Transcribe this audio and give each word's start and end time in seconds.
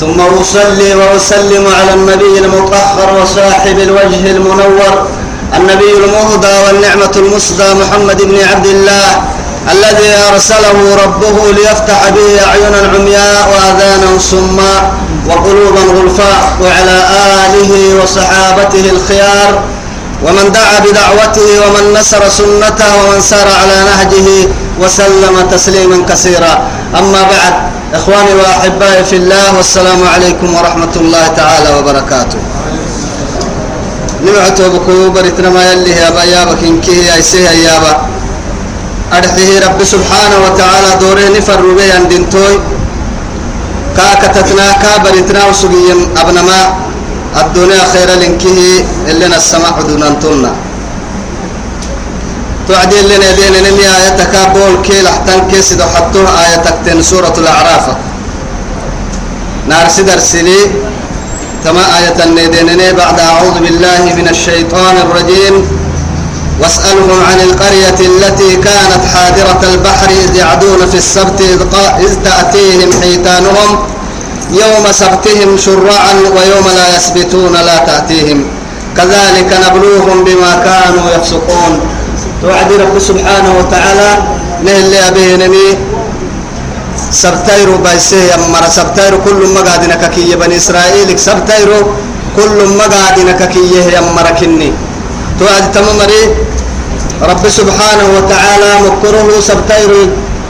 ثم 0.00 0.20
أصلي 0.40 0.94
وأسلم 0.94 1.66
على 1.80 1.92
النبي 1.94 2.38
المطهر 2.38 3.22
وصاحب 3.22 3.78
الوجه 3.78 4.30
المنور 4.30 5.06
النبي 5.56 5.90
المهدى 6.04 6.54
والنعمة 6.66 7.12
المسدى 7.16 7.74
محمد 7.74 8.22
بن 8.22 8.36
عبد 8.50 8.66
الله 8.66 9.08
الذي 9.72 10.10
أرسله 10.32 10.96
ربه 11.04 11.52
ليفتح 11.52 12.08
به 12.08 12.28
أعينا 12.46 12.80
عمياء 12.94 13.48
وآذانا 13.52 14.18
صماء 14.18 14.92
وقلوبا 15.28 15.80
غلفاء 15.80 16.42
وعلى 16.62 16.98
آله 17.46 18.02
وصحابته 18.02 18.90
الخيار 18.90 19.62
ومن 20.24 20.52
دعا 20.52 20.78
بدعوته 20.78 21.48
ومن 21.66 21.94
نصر 22.00 22.28
سنته 22.28 22.88
ومن 23.04 23.20
سار 23.20 23.48
على 23.62 23.76
نهجه 23.90 24.48
وسلم 24.80 25.48
تسليما 25.50 26.06
كثيرا. 26.08 26.68
أما 26.98 27.22
بعد 27.22 27.54
إخواني 27.94 28.32
وأحبائي 28.34 29.04
في 29.04 29.16
الله 29.16 29.56
والسلام 29.56 30.00
عليكم 30.14 30.54
ورحمة 30.54 30.94
الله 30.96 31.26
تعالى 31.26 31.78
وبركاته. 31.78 32.38
نمعتو 34.26 34.70
بكو 34.70 35.10
بريتنا 35.10 35.50
ما 35.50 35.72
يلي 35.72 35.90
يا 35.90 36.10
بيابا 36.10 36.54
كنكي 36.60 37.06
يا 37.06 37.20
سيه 37.20 37.50
يابا. 37.50 37.92
أرحيه 39.12 39.60
رب 39.66 39.84
سبحانه 39.84 40.36
وتعالى 40.46 40.90
دوره 41.00 41.38
نفر 41.38 41.60
بي 41.76 42.16
دنتوي 42.16 42.58
كاكتتنا 43.96 44.72
كابرتنا 44.82 45.46
وسقيا 45.46 45.96
أبنما. 46.16 46.60
الدنيا 47.40 47.84
خير 47.92 48.10
لنكه 48.22 48.58
اللي 49.10 49.26
السماء 49.26 49.82
دون 49.88 50.02
أنتنا 50.02 50.52
توعدي 52.70 53.02
لنا 53.02 53.30
دين 53.30 53.52
نمي 53.66 53.86
آياتك 53.98 54.34
بول 54.54 54.82
كي 54.86 55.02
لحتن 55.02 55.50
كيس 55.50 55.72
دو 55.72 55.84
حطوه 55.84 56.28
آياتك 56.44 56.74
تن 56.86 57.02
سورة 57.02 57.34
الأعراف. 57.38 57.86
نار 59.68 59.88
سدر 59.88 60.18
سلي 60.18 60.60
تما 61.64 61.84
آية 61.98 62.24
الندين 62.24 62.96
بعد. 62.96 63.20
أعوذ 63.20 63.56
بالله 63.64 64.02
من 64.18 64.28
الشيطان 64.28 64.96
الرجيم. 64.96 65.54
واسألهم 66.60 67.20
عن 67.30 67.40
القرية 67.40 68.00
التي 68.10 68.56
كانت 68.56 69.02
حاضرة 69.14 69.60
البحر 69.72 70.08
إذ 70.24 70.36
يعدون 70.36 70.86
في 70.90 70.96
السبت 70.96 71.40
إذ 72.00 72.14
تأتيهم 72.24 72.90
حيتانهم 73.02 73.78
يوم 74.50 74.84
سبتهم 74.92 75.56
شرعا 75.56 76.14
ويوم 76.36 76.66
لا 76.76 76.96
يسبتون 76.96 77.52
لا 77.52 77.78
تأتيهم. 77.78 78.44
كذلك 78.96 79.50
نبلوهم 79.66 80.24
بما 80.24 80.52
كانوا 80.64 81.10
يفسقون. 81.16 81.80
توعد 82.42 82.70
رب 82.72 82.96
سبحانه 82.98 83.52
وتعالى 83.58 84.10
نهل 84.64 84.92
أبيه 85.08 85.36
نمي 85.42 85.66
سبتيرو 87.10 87.76
بايسي 87.84 88.20
يمرا 88.32 88.68
سبتيرو 88.68 89.18
كل 89.24 89.40
مقادنا 89.56 89.94
ككي 90.02 90.36
بني 90.36 90.56
إسرائيل 90.56 91.08
سبتيرو 91.18 91.80
كل 92.36 92.58
مقادنا 92.80 93.32
ككي 93.40 93.72
يمرا 93.96 94.30
كني. 94.40 94.70
توعد 95.38 95.72
تمامري. 95.72 96.22
رب 97.20 97.44
سبحانه 97.48 98.06
وتعالى 98.16 98.70
مكره 98.86 99.28
سبتيرو 99.40 100.00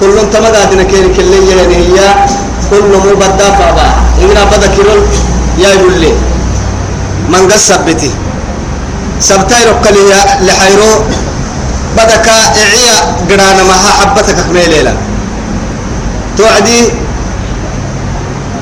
كل 0.00 0.17
تمقادنا 0.33 0.83
كيري 0.91 1.09
كلي 1.17 1.39
هي 1.50 1.99
كل 2.71 2.91
مو 3.03 3.11
بدا 3.23 3.49
فابا. 3.59 3.87
إن 4.23 4.39
بدا 4.50 4.69
كيرول 4.75 5.00
يا 5.59 5.69
يقول 5.75 6.03
من 7.33 7.43
قصبتي 7.50 8.11
سبتيرو 9.21 9.73
كلي 9.84 10.03
لحيرو. 10.47 10.93
بدك 11.97 12.28
إعيا 12.65 12.97
قرانا 13.28 13.62
مها 13.62 13.91
حبتك 14.01 14.37
كميليلا 14.47 14.95
توعدي 16.39 16.81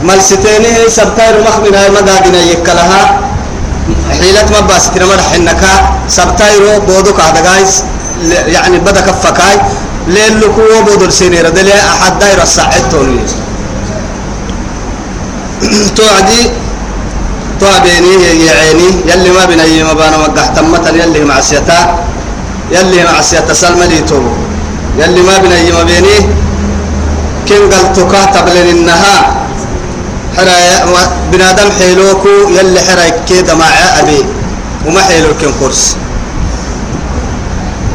ملستيني 0.05 0.89
سبتاير 0.89 1.35
مخمنا 1.47 1.89
مدادنا 1.91 2.41
يكلها. 2.53 3.21
حيلة 4.21 4.47
ما 4.53 4.61
باستنا 4.61 5.07
مرح 5.07 5.33
إنك. 5.35 5.63
سبتايرو 6.09 6.81
بودك 6.87 7.21
جايز 7.45 7.85
يعني 8.47 8.79
بدك 8.79 9.07
فكاي 9.23 9.57
ليلكو 10.07 10.63
بودر 10.87 11.11
سينير. 11.11 11.49
دلي 11.49 11.75
أحد 11.75 12.19
داير 12.19 12.43
الساعة 12.43 12.91
توني 12.91 13.21
توعدي. 15.97 16.51
توعديني 17.61 18.13
يا 18.47 18.53
عيني 18.61 18.89
يلي 19.11 19.31
ما 19.31 19.45
بين 19.45 19.61
أي 19.61 19.85
مبانا 19.85 20.17
وقحت 20.17 20.59
متن 20.59 20.95
يلي 21.01 21.25
معسيتا 21.25 21.99
يلي 22.73 23.05
معسيتا 23.05 23.55
سلمى 23.55 24.01
تو 24.09 24.21
يلي 24.99 25.23
ما 25.23 25.39
بين 25.39 25.53
أي 25.53 25.73
مبيني 25.73 26.17
كن 27.49 27.73
قال 27.73 27.93
تكاتب 27.97 28.49
لنها 28.49 29.17
حرا 30.37 30.57
بنادم 31.33 31.69
حيلوكو. 31.79 32.53
يلي 32.57 32.81
حرا 32.81 33.09
كيدا 33.29 33.55
مع 33.55 33.67
أبي. 34.01 34.21
وما 34.87 35.01
حيلو 35.01 35.33
كن 35.41 35.53
كورس 35.61 35.97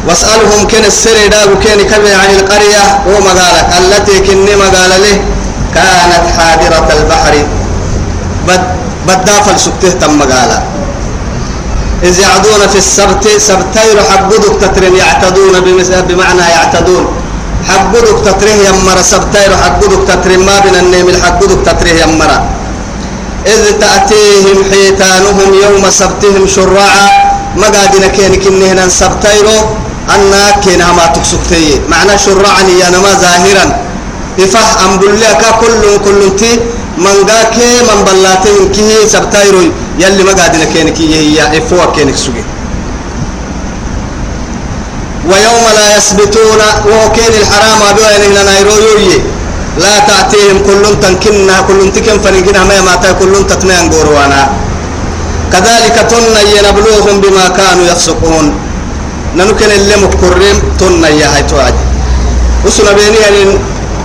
واسألهم 0.07 0.67
كن 0.67 0.85
السر 0.85 1.17
دا 1.31 1.43
وكن 1.43 1.79
كبي 1.91 2.13
عن 2.13 2.29
القرية. 2.39 2.83
ومقالك 3.07 3.69
التي 3.79 4.19
كن 4.19 4.45
مقال 4.57 4.91
له. 5.03 5.17
كانت 5.75 6.25
حاضرة 6.37 6.87
البحر. 6.97 7.35
بد 8.47 8.63
بدافل 9.07 9.59
سكته 9.59 9.91
تم 10.01 10.19
مقالا. 10.19 10.72
إذ 12.03 12.19
يعدون 12.19 12.67
في 12.71 12.77
السبت 12.77 13.27
سبتير 13.37 13.95
حقودك 14.09 14.55
تترن 14.61 14.95
يعتدون 14.95 15.55
بمعنى 16.07 16.41
يعتدون. 16.41 17.05
حقودك 17.69 18.17
تتره 18.25 18.55
يمرا 18.67 19.01
سبتير 19.01 19.51
حقودك 19.63 20.01
تترن 20.07 20.39
ما 20.45 20.59
بين 20.59 20.75
النيم 20.75 21.07
الحقودك 21.09 21.59
تتره 21.65 21.89
يمرا 22.03 22.37
إذ 23.47 23.61
تأتيهم 23.79 24.57
حيتانهم 24.71 25.49
يوم 25.63 25.83
سبتهم 25.89 26.47
شرعا 26.47 27.07
ما 27.55 27.67
قادنا 27.75 28.07
كين 28.07 28.35
كنهنا 28.43 28.87
سبتيرو 28.89 29.57
أنا 30.15 30.51
كينها 30.63 30.91
ما 30.91 31.05
تكسكتي 31.15 31.81
معنى 31.89 32.19
شرعا 32.25 32.61
يا 32.81 32.89
نما 32.89 33.13
ظاهرا. 33.23 33.65
إفه 34.39 34.85
أم 34.85 34.99
كل 35.61 35.81
كل 36.05 36.21
تي 36.39 36.59
من 36.97 37.25
قاكي 37.29 37.81
من 37.89 37.99
بلاتين 38.05 38.71
كي 38.75 39.07
سبتيرو 39.07 39.61
يلي 39.99 40.23
ما 40.23 40.31
قادنا 40.33 40.65
كين 40.73 40.89
كي 40.89 41.15
هي 41.15 41.57
إفوا 41.57 41.85
كينك 41.95 42.15
سوي 42.15 42.43
ويوم 45.29 45.65
لا 45.77 45.97
يثبتون 45.97 46.61
وكين 46.85 47.33
الحرام 47.41 47.79
أبوين 47.89 48.21
هنا 48.37 48.41
نيرويوي 48.51 49.21
لا 49.77 49.99
تأتيهم 50.07 50.57
كل 50.67 50.83
تنكنا 51.01 51.61
كل 51.67 51.79
تكن 51.95 52.17
فنكنا 52.23 52.63
ما 52.63 52.81
ماتا 52.81 53.11
كل 53.11 53.33
تتنين 53.49 53.89
قروانا 53.93 54.41
كذلك 55.51 55.95
تن 56.09 56.25
ينبلوهم 56.57 57.15
بما 57.21 57.47
كانوا 57.57 57.85
يفسقون 57.91 58.45
ننكن 59.37 59.71
اللي 59.71 59.95
مكرم 59.95 60.57
تن 60.79 61.03
هاي 61.03 61.43
توعد 61.43 61.73
وسنا 62.65 62.91
بيني 62.91 63.57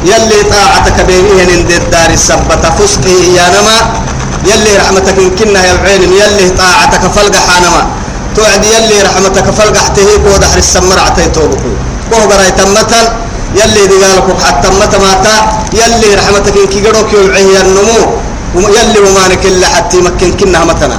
يلي 0.04 0.42
طاعتك 0.50 1.04
بيني 1.06 1.42
ان 1.42 1.69
دار 1.91 2.10
السبت 2.10 2.62
فسقه 2.78 3.10
يا 3.36 3.47
نما. 3.54 3.78
يلي 4.50 4.76
رحمتك 4.76 5.19
كنا 5.38 5.61
يا 5.67 5.75
عين 5.84 6.02
يلي 6.02 6.50
طاعتك 6.58 7.02
فلقح 7.14 7.46
نما. 7.64 7.82
توعد 8.37 8.64
يلي 8.64 9.02
رحمتك 9.02 9.50
فلقح 9.50 9.87
تهيك 9.87 10.25
ودحر 10.34 10.58
السمر 10.58 10.99
عتيتوبك 10.99 11.62
وهو 12.12 12.28
براي 12.28 12.50
تمتا 12.50 13.00
يلي 13.55 13.87
دقالك 13.87 14.28
حتى 14.46 14.69
متى 14.81 14.99
ماتا. 14.99 15.37
يلي 15.73 16.14
رحمتك 16.14 16.56
إن 16.56 16.67
كيقروك 16.73 17.12
يلعيه 17.12 17.61
النمو. 17.61 18.00
يلي 18.55 18.99
ومانك 19.05 19.46
إلا 19.46 19.67
حتى 19.67 19.96
مكن 20.00 20.31
كنها 20.37 20.64
متنا. 20.64 20.99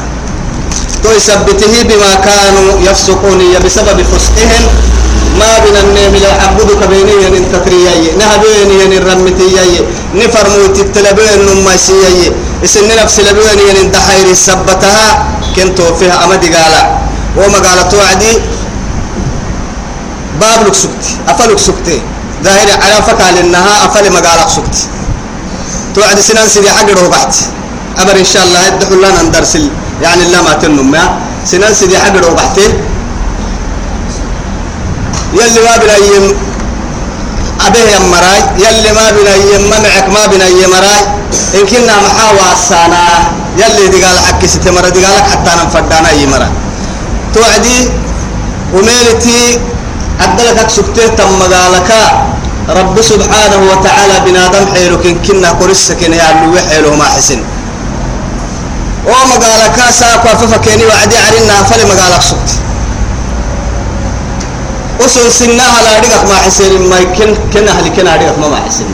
تو 1.04 1.12
يثبته 1.12 1.74
بما 1.90 2.12
كانوا 2.28 2.70
يفسقون 2.88 3.40
بسبب 3.66 3.98
فسقهم 4.12 4.64
ما 5.40 5.52
بين 5.64 5.78
النيم 5.86 6.14
لا 6.24 6.32
عبدك 6.44 6.82
بيني 6.92 7.14
ين 7.26 7.46
تتريي 7.52 8.12
نهبيني 8.20 8.76
ين 8.84 8.94
الرمتيي 9.02 9.82
نفرمو 10.16 10.66
تتلبين 10.78 11.40
نمسيي 11.48 12.32
اسن 12.66 12.88
نفس 13.02 13.16
لبين 13.20 13.60
ين 13.70 13.92
دحير 13.92 14.28
سبتها 14.34 15.08
كنتو 15.56 15.96
فيها 16.00 16.16
أمدي 16.26 16.50
قالا. 16.56 16.82
وما 17.38 17.60
قالت 17.66 17.92
توعدي. 17.92 18.34
باب 20.42 20.68
لك 20.68 20.74
سكتي 20.74 21.12
أفلك 21.28 21.60
سكتي 21.60 22.02
ظاهر 22.44 22.70
على 22.84 22.98
فكال 23.08 23.38
إنها 23.44 23.86
أفل 23.86 24.06
مقالك 24.14 24.50
سكتي 24.50 24.84
توعد 25.96 26.20
سنان 26.20 26.48
سيدي 26.48 26.72
حق 26.72 26.90
روبحت 27.04 27.34
أبر 27.98 28.16
إن 28.20 28.26
شاء 28.26 28.44
الله 28.44 28.60
يدحو 28.68 28.96
لنا 28.96 29.22
ندرس 29.28 29.56
يعني 30.02 30.24
لا 30.32 30.42
ما 30.42 30.54
تنم 30.54 30.96
سنان 31.46 31.74
سيدي 31.74 32.00
حق 32.00 32.16
روبحتي 32.28 32.66
يلي 35.34 35.60
ما 35.68 35.78
بلا 35.78 35.98
يم 35.98 36.26
أبيه 37.68 37.80
يا 37.94 38.00
مراي 38.00 38.40
يلي 38.66 38.92
ما 38.94 39.06
بلا 39.12 39.36
يم 39.36 39.64
منعك 39.72 40.08
ما 40.10 40.26
بلا 40.32 40.48
يم 40.48 40.70
مراي. 40.72 41.02
إن 41.56 41.66
كنا 41.70 41.94
محاوى 42.06 42.46
السانا 42.54 43.04
يلي 43.58 43.88
دي 43.88 44.04
قال 44.06 44.18
حكي 44.28 44.48
ستمرة 44.48 44.90
دي 44.90 45.06
قالك 45.06 45.24
حتى 45.32 45.50
أنا 45.54 45.64
مفدانا 45.64 46.12
يمرا 46.12 46.50
توعدي 47.36 47.90
وميلتي 48.74 49.60
أدلك 50.22 50.70
سكتة 50.70 51.08
تم 51.18 51.40
قالك 51.54 51.92
رب 52.70 53.02
سبحانه 53.02 53.60
وتعالى 53.72 54.16
بنادم 54.26 54.66
حيلك 54.74 55.06
إن 55.06 55.18
كنا 55.28 55.50
قرسك 55.60 56.02
يا 56.02 56.08
اللي 56.08 56.62
حيله 56.70 56.96
ما 56.96 57.06
حسن. 57.06 57.40
وما 59.08 59.36
قالك 59.46 59.78
ساق 60.00 60.24
وففكيني 60.34 60.86
وعدي 60.86 61.18
علينا 61.18 61.64
فلي 61.64 61.86
ما 61.86 61.96
قالك 62.02 62.22
سكت 62.22 62.50
وصل 65.00 65.32
سنها 65.32 65.82
لا 65.86 66.00
رجع 66.00 66.24
ما 66.24 66.38
حسن 66.46 66.82
ما 66.90 66.98
يمكن 67.00 67.36
كنا 67.54 67.72
هل 67.80 67.88
كنا 67.96 68.16
رجع 68.16 68.36
ما 68.42 68.60
حسن 68.68 68.86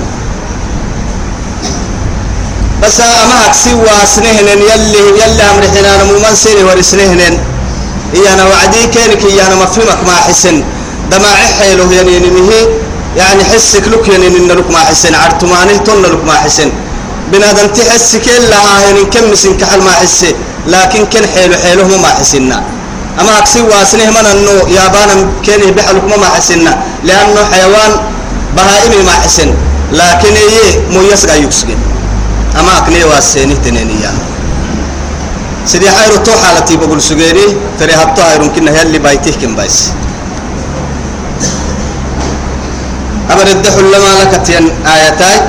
بس 2.83 2.99
أما 3.01 3.53
سوى 3.53 3.95
سنهن 4.15 4.47
يلي 4.47 4.99
يلي 5.21 5.43
أمر 5.51 5.63
حنان 5.73 5.99
ممن 6.09 6.35
سيني 6.35 6.63
ورسنهن 6.63 7.19
إيه 8.13 8.33
أنا 8.33 8.43
وعدي 8.45 8.87
كانك 8.87 9.25
إيه 9.25 9.47
أنا 9.47 9.55
مفهمك 9.55 9.99
ما 10.07 10.15
حسن 10.27 10.63
دماع 11.11 11.35
حيله 11.59 11.93
يعني 11.93 12.19
نمه 12.19 12.67
يعني 13.17 13.43
حسك 13.43 13.87
لك 13.87 14.07
يعني 14.07 14.27
إن 14.27 14.47
لك 14.47 14.71
ما 14.71 14.79
حسن 14.79 15.15
عرتمانه 15.15 15.77
تن 15.77 16.01
لك 16.01 16.23
ما 16.25 16.33
حسن 16.33 16.69
بنادم 17.31 17.67
تحسك 17.67 18.25
إلا 18.37 18.57
يعني 18.85 19.03
كم 19.13 19.31
مسن 19.31 19.57
كحل 19.57 19.81
ما 19.81 19.91
حسه 19.91 20.33
لكن 20.67 21.05
كان 21.05 21.23
حيله 21.35 21.57
حيله 21.63 21.87
ما 21.97 22.07
حسنا 22.07 22.63
أما 23.20 23.38
أكسي 23.38 23.62
واسنه 23.62 24.10
من 24.10 24.26
أنه 24.26 24.50
يابانا 24.76 25.16
كان 25.46 25.70
بحلك 25.76 26.04
ما 26.18 26.28
حسنا 26.36 26.82
لأنه 27.04 27.40
حيوان 27.52 27.92
بهائمي 28.56 29.02
ما 29.06 29.12
حسن 29.12 29.54
لكن 29.92 30.34
إيه 30.34 30.80
مو 30.90 31.02
يسقى 31.02 31.42
يكسجن 31.42 31.78
أما 32.58 32.78
أكني 32.78 33.04
واسيني 33.04 33.54
تنيني 33.54 34.02
يعني 34.02 34.18
سيدي 35.66 35.90
حيرو 35.90 36.16
تو 36.16 36.32
حالتي 36.32 36.76
بقول 36.76 37.02
سجيني 37.02 37.46
تري 37.78 37.94
هبتو 37.94 38.22
حيرون 38.22 38.48
كنا 38.48 38.70
هي 38.70 38.82
اللي 38.82 38.98
بايته 38.98 39.32
كم 39.42 39.56
بايس 39.56 39.90
أبر 43.30 43.46
الدحل 43.46 43.84
لما 43.92 44.22
لكت 44.22 44.50
آياتاي 44.86 45.40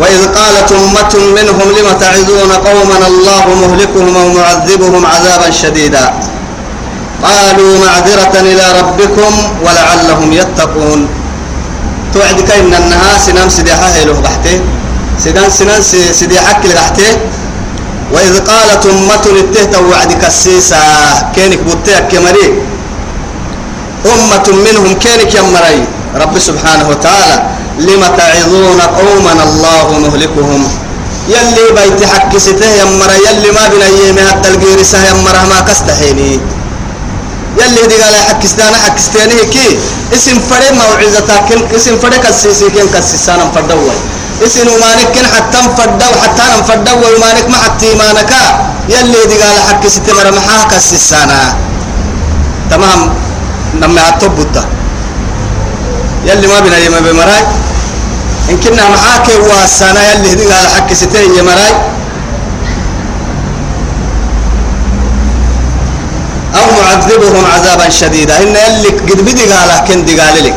وإذ 0.00 0.20
قالت 0.38 0.72
أمة 0.72 1.12
منهم 1.38 1.68
لم 1.78 1.88
تعظون 2.00 2.50
قوما 2.52 3.06
الله 3.06 3.44
مهلكهم 3.62 4.16
أو 4.16 4.28
معذبهم 4.28 5.06
عذابا 5.06 5.50
شديدا. 5.50 6.14
قالوا 7.22 7.72
معذرة 7.84 8.34
إلى 8.40 8.64
ربكم 8.80 9.32
ولعلهم 9.64 10.32
يتقون. 10.32 11.08
توعد 12.14 12.40
كأن 12.48 12.74
النها 12.74 13.18
سنام 13.18 13.48
سيدي 13.48 13.74
حاهلو 13.74 14.14
بحته. 14.22 14.60
سنان 15.48 15.82
سيدي 16.12 16.40
حكي 16.40 16.68
لحته 16.68 17.12
وإذ 18.14 18.38
قالت 18.38 18.86
أمة 18.86 19.24
التهت 19.26 19.74
وعدك 19.82 20.24
السيسة 20.24 20.78
كينك 21.34 21.58
بطيك 21.58 22.08
كمري 22.08 22.48
أمة 24.06 24.46
منهم 24.66 24.92
كينك 25.02 25.34
يمري 25.34 25.78
رب 26.14 26.38
سبحانه 26.38 26.88
وتعالى. 26.88 27.57
لما 27.78 28.08
تعظون 28.18 28.80
قوما 28.80 29.32
الله 29.46 29.86
مهلكهم؟ 29.98 30.62
يلي 31.28 31.64
بيت 31.78 32.00
حق 32.12 32.32
ستة 32.36 32.66
يمر 32.80 33.10
يلي 33.26 33.50
ما 33.56 33.64
بين 33.70 33.82
أيام 33.82 34.16
حتى 34.28 34.48
الجيرسة 34.48 34.98
يمر 35.10 35.36
ما 35.50 35.58
كستحيني 35.68 36.40
يلي 37.60 37.82
دي 37.90 37.96
قال 38.02 38.14
حق 38.28 38.42
ستانا 38.46 38.76
حق 38.84 38.98
ستاني 38.98 39.44
كي؟ 39.54 39.78
اسم 40.14 40.36
فري 40.50 40.68
موعظتك 40.78 41.48
اسم 41.76 41.94
فري 42.02 42.18
كسيسي 42.18 42.70
كين 42.70 42.88
كسيسانا 42.94 43.44
فردوي 43.54 43.90
اسم 44.46 44.66
مانك 44.80 45.08
كن 45.14 45.26
حتى 45.34 45.58
فردو 45.76 46.10
حتى 46.22 46.42
أنا 46.42 46.62
فردو 46.68 46.92
ومانك 47.16 47.46
ما 47.52 47.58
حتى 47.64 47.94
مانك 47.94 48.32
يلي 48.88 49.20
دي 49.30 49.36
قال 49.42 49.56
حق 49.68 49.86
ستة 49.86 50.12
مر 50.16 50.28
محا 50.36 50.58
كسيسانا 50.70 51.40
تمام؟ 52.70 53.00
لما 53.82 54.08
أتوبتا 54.08 54.64
يلي 56.26 56.46
ما 56.46 56.60
بين 56.60 56.72
أيام 56.72 56.92
بمراي. 57.04 57.42
إن 58.50 58.56
كنا 58.64 58.88
معاك 58.88 59.28
واسانا 59.48 60.00
يلي 60.12 60.32
هدي 60.32 60.44
قال 60.52 60.66
حق 60.74 60.92
ستين 60.92 61.34
يا 61.36 61.42
مراي. 61.42 61.72
أو 66.58 66.66
معذبهم 66.80 67.44
عذابا 67.54 67.88
شديدا. 67.88 68.34
إن 68.42 68.56
يلي 68.56 68.88
قد 68.88 69.20
بدي 69.20 69.44
قال 69.52 69.70
كن 69.88 70.04
دي 70.04 70.16
لك. 70.16 70.56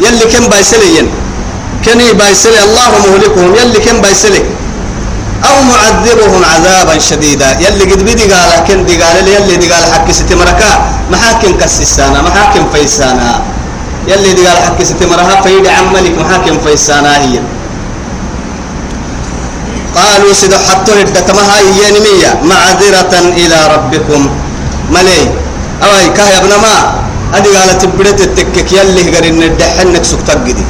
يلي 0.00 0.24
كن 0.32 0.44
بايسلين. 0.52 1.06
كني 1.84 2.12
بايسلي. 2.12 2.64
الله 2.64 2.88
مهلكهم. 3.04 3.50
يلي 3.56 3.78
كن 3.80 4.00
بايسلي. 4.04 4.42
أو 5.48 5.56
معذبهم 5.72 6.42
عذابا 6.52 6.98
شديدا. 6.98 7.48
يلي 7.64 7.84
قد 7.92 8.02
بدي 8.08 8.24
قال 8.32 8.50
كن 8.68 8.84
دي 8.86 8.96
لي 8.96 9.34
يلي 9.34 9.56
دي 9.56 9.72
قال 9.72 9.84
حق 9.92 10.10
ستين 10.10 10.38
مركا. 10.38 10.70
محاكم 11.12 11.52
كسسانا 11.60 12.22
محاكم 12.22 12.64
فيسانا. 12.72 13.51
يلي 14.08 14.32
دي 14.32 14.46
قال 14.46 14.58
حق 14.58 14.82
ستمرها 14.82 15.40
فيد 15.44 15.66
عملك 15.66 16.14
محاكم 16.18 16.58
فيسانا 16.64 17.12
هي. 17.22 17.38
قالوا 19.96 20.32
سيدو 20.32 20.56
حطوا 20.56 20.94
هدتمها 21.00 21.58
هي 21.58 21.80
نمية 21.94 22.30
معذرة 22.50 23.14
إلى 23.40 23.58
ربكم. 23.74 24.22
ملي. 24.90 25.20
أوي 25.84 26.08
كاه 26.16 26.38
ابن 26.38 26.52
ما. 26.64 26.74
أدي 27.36 27.50
قالت 27.56 27.84
بدت 27.84 28.20
التكك 28.20 28.72
يلي 28.72 29.02
قرن 29.14 29.42
الدحنك 29.42 30.04
سكتك 30.04 30.46
دي 30.56 30.64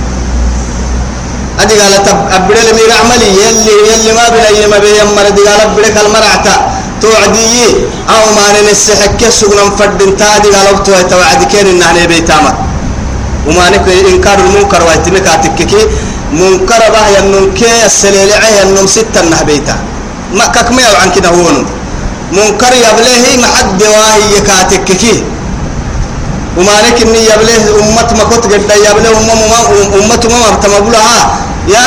أدي 1.62 1.75
قالت 1.81 2.08
أبدا 2.37 2.62
لمي 2.69 2.85
عملي. 3.00 3.28
يلي 3.43 3.75
يلي 3.90 4.11
ما 4.19 4.26
بلا 4.28 4.50
يما 4.61 4.78
بيمر 4.85 5.26
دي 5.37 5.43
قال 5.49 5.61
أبدا 5.61 6.00
المرعتا 6.06 6.56
توعدي. 7.02 7.64
أو 8.14 8.23
ما 8.37 8.46
ننسحك 8.55 9.20
سقنا 9.38 9.62
مفرد 9.64 10.00
تادي 10.20 10.49
قالوا 10.55 10.78
توعدي. 11.11 11.44
كين 11.52 11.67
إنه 11.67 12.05
بيتامر 12.06 12.55
وما 13.47 13.71
نك 13.71 13.87
إنكار 14.11 14.39
المنكر 14.39 14.81
ويتمك 14.87 15.27
أتككي 15.27 15.83
منكر 16.33 16.81
به 16.94 17.06
ينمكي 17.19 17.87
السليل 17.87 18.31
عيه 18.33 18.61
ينم 18.61 18.87
ستة 18.87 19.21
نهبيتا. 19.31 19.77
ما 20.35 20.47
ككمي 20.47 20.83
عن 21.03 21.11
كده 21.17 21.29
هون 21.29 21.67
منكر 22.33 22.73
يبليه 22.87 23.37
ما 23.43 23.47
حد 23.57 23.83
واهي 23.83 24.37
يكاتككي 24.37 25.25
وما 26.57 26.76
نك 26.88 27.02
إني 27.02 27.21
يبليه 27.33 27.64
أمة 27.81 28.09
ما 28.19 28.25
كنت 28.31 28.45
قد 28.52 28.62
يبليه 28.88 29.11
أمة 29.11 29.33
أمة 30.00 30.23
ما 30.31 30.38
مرتمبلها 30.50 31.19
يا 31.69 31.85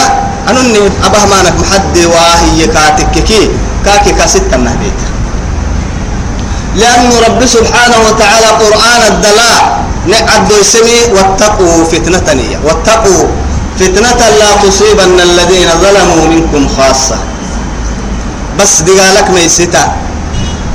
أنني 0.49 0.79
أبه 1.05 1.25
مانك 1.31 1.53
محد 1.61 1.97
واهي 1.97 2.63
يكاتككي 2.63 3.49
كاكي 3.85 4.11
كستة 4.11 4.57
نهبيتا. 4.57 5.07
لأن 6.75 7.09
رب 7.27 7.45
سبحانه 7.45 7.97
وتعالى 8.07 8.45
قرآن 8.45 9.01
الدلاء 9.11 9.84
نعد 10.07 10.51
يسمي 10.61 10.99
واتقوا 11.15 11.83
فتنة 11.91 12.27
نية 12.33 12.57
واتقوا 12.63 13.23
فتنة 13.79 14.21
لا 14.39 14.49
تصيبن 14.63 15.19
الذين 15.19 15.69
ظلموا 15.83 16.25
منكم 16.33 16.67
خاصة. 16.77 17.17
بس 18.59 18.81
دقالك 18.81 19.29
ميستا 19.35 19.83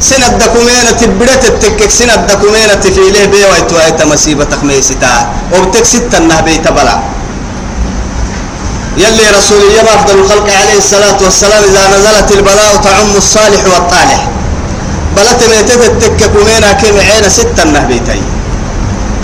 سنة 0.00 0.28
دكومينة 0.28 0.90
تبرت 1.00 1.44
التكك 1.44 1.90
سنة 1.90 2.16
دكومينة 2.16 2.80
في 2.80 3.00
له 3.14 3.25
بي 3.32 3.44
ويتوائت 3.50 4.02
مصيبتك 4.02 4.64
ميستا 4.64 5.12
وبتك 5.52 5.84
ستة 5.84 6.18
النهبي 6.18 6.56
تبلع 6.58 6.99
يلي 8.96 9.26
رسول 9.38 9.60
الله 9.62 9.94
أفضل 9.94 10.18
الخلق 10.18 10.49
عليه 10.60 10.78
الصلاة 10.78 11.18
والسلام 11.25 11.62
إذا 11.70 11.82
نزلت 11.96 12.28
البلاء 12.32 12.76
تعم 12.84 13.16
الصالح 13.16 13.62
والطالح. 13.72 14.20
بلت 15.16 15.40
ميتة 15.50 15.87
التكك 15.87 16.30
ومينا 16.37 16.72
كم 16.72 16.96
عين 17.00 17.28
ستة 17.28 17.62
النهبيتين 17.62 18.22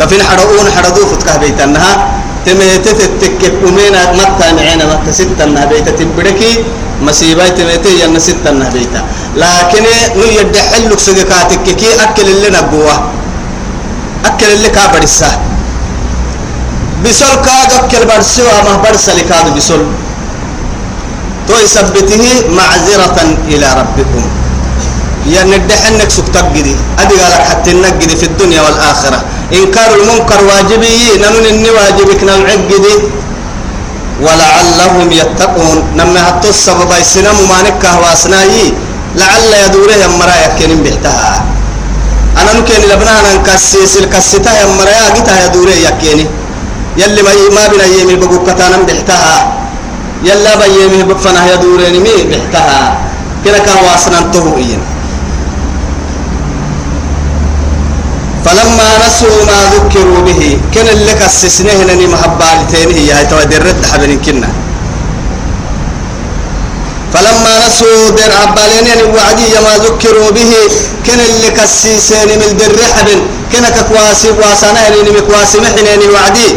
كفين 0.00 0.22
حرؤون 0.22 0.66
حردو 0.76 1.06
فتكه 1.06 1.36
بيتنها. 1.36 1.92
تميتت 2.46 3.00
التكك 3.08 3.54
ومينا 3.66 4.12
متى 4.12 4.46
معينا 4.56 4.84
متى 4.84 5.12
ستة 5.12 5.44
تبركي. 5.98 6.64
مصيبة 7.02 7.48
تميتي 7.48 7.92
ين 8.00 8.18
ستة 8.18 8.48
النهبيتة 8.50 9.00
لكن 9.36 9.84
نو 10.16 10.24
يدحل 10.40 10.90
لك 10.90 10.98
سجكاتك 10.98 11.76
كي 11.76 11.90
أكل 12.04 12.28
اللي 12.34 12.48
نبوه. 12.56 12.96
أكل 14.24 14.46
اللي 14.52 14.68
كابر 14.68 15.02
السه 15.02 15.28
بسول 17.04 17.36
كاد 17.44 17.72
أكل 17.72 18.02
برسوا 18.08 18.62
ما 18.64 18.80
برسل 18.84 19.20
كاد 19.28 19.46
بسول. 19.56 19.84
تو 21.48 21.54
يثبته 21.64 22.24
معذرة 22.58 23.18
إلى 23.48 23.68
ربكم. 23.80 24.24
يعني 25.28 25.56
الدحنك 25.56 26.10
سكتك 26.10 26.46
جدي. 26.54 26.76
أدي 26.98 27.14
قالك 27.20 27.42
حتى 27.50 27.70
النجدي 27.70 28.16
في 28.16 28.26
الدنيا 28.26 28.60
والآخرة. 28.62 29.20
إنكار 29.52 29.90
المنكر 29.94 30.44
واجبي 30.44 31.18
ننون 31.22 31.46
إني 31.46 31.70
واجبك 31.70 32.24
نوعك 32.24 32.58
جدي 32.70 32.96
ولعلهم 34.20 35.12
يتقون. 35.12 35.78
نما 35.96 36.28
هتو 36.28 36.48
السبب 36.48 36.90
السنم 37.00 37.38
ما 37.48 37.62
نكه 37.62 38.00
واسناي. 38.00 38.72
لعل 39.16 39.52
يدوره 39.64 39.92
يمرا 40.04 40.34
يكين 40.44 40.82
بحتها 40.82 41.44
أنا 42.36 42.52
نكين 42.60 42.82
لبنانا 42.90 43.34
نكسيس 43.34 43.96
الكسيتا 43.96 44.52
يمرا 44.62 44.90
يا 44.90 45.46
يدوره 45.46 45.70
يكيني 45.70 46.26
يلي 46.96 47.22
ما 47.22 47.32
ما 47.56 47.68
بنا 47.68 47.84
يمي 47.84 48.14
بقول 48.14 48.40
كتانا 48.46 48.76
بحتها 48.88 49.52
يلا 50.24 50.52
بيمي 50.56 51.02
بفنا 51.02 51.52
يدورني 51.52 51.98
مي 51.98 52.22
بحتها 52.30 52.98
كنا 53.44 53.58
كان 53.58 53.76
واسنا 53.84 54.18
فلما 58.46 58.90
نسوا 59.06 59.44
ما 59.50 59.60
ذكروا 59.74 60.20
به 60.22 60.58
كان 60.74 60.88
اللي 60.88 61.12
كسسنه 61.14 61.82
لني 61.82 62.06
محبالتين 62.06 62.88
هي 62.94 63.12
هاي 63.12 63.26
تو 63.26 63.42
درد 63.42 63.86
حبلين 63.92 64.20
كنا. 64.22 64.48
فلما 67.12 67.66
نسوا 67.66 68.10
در 68.10 68.32
عبالين 68.42 68.86
يعني 68.86 69.02
وعدي 69.02 69.50
ما 69.66 69.74
ذكروا 69.84 70.30
به 70.30 70.52
كان 71.06 71.20
اللي 71.20 71.50
كسسين 71.50 72.28
من 72.38 72.56
در 72.60 72.78
حبل. 72.96 73.20
كنا 73.52 73.70
كواسي 73.70 74.30
واسنا 74.30 74.80
يعني 74.80 75.10
مكواسي 75.18 75.58
محنين 75.58 76.10
وعدي. 76.14 76.50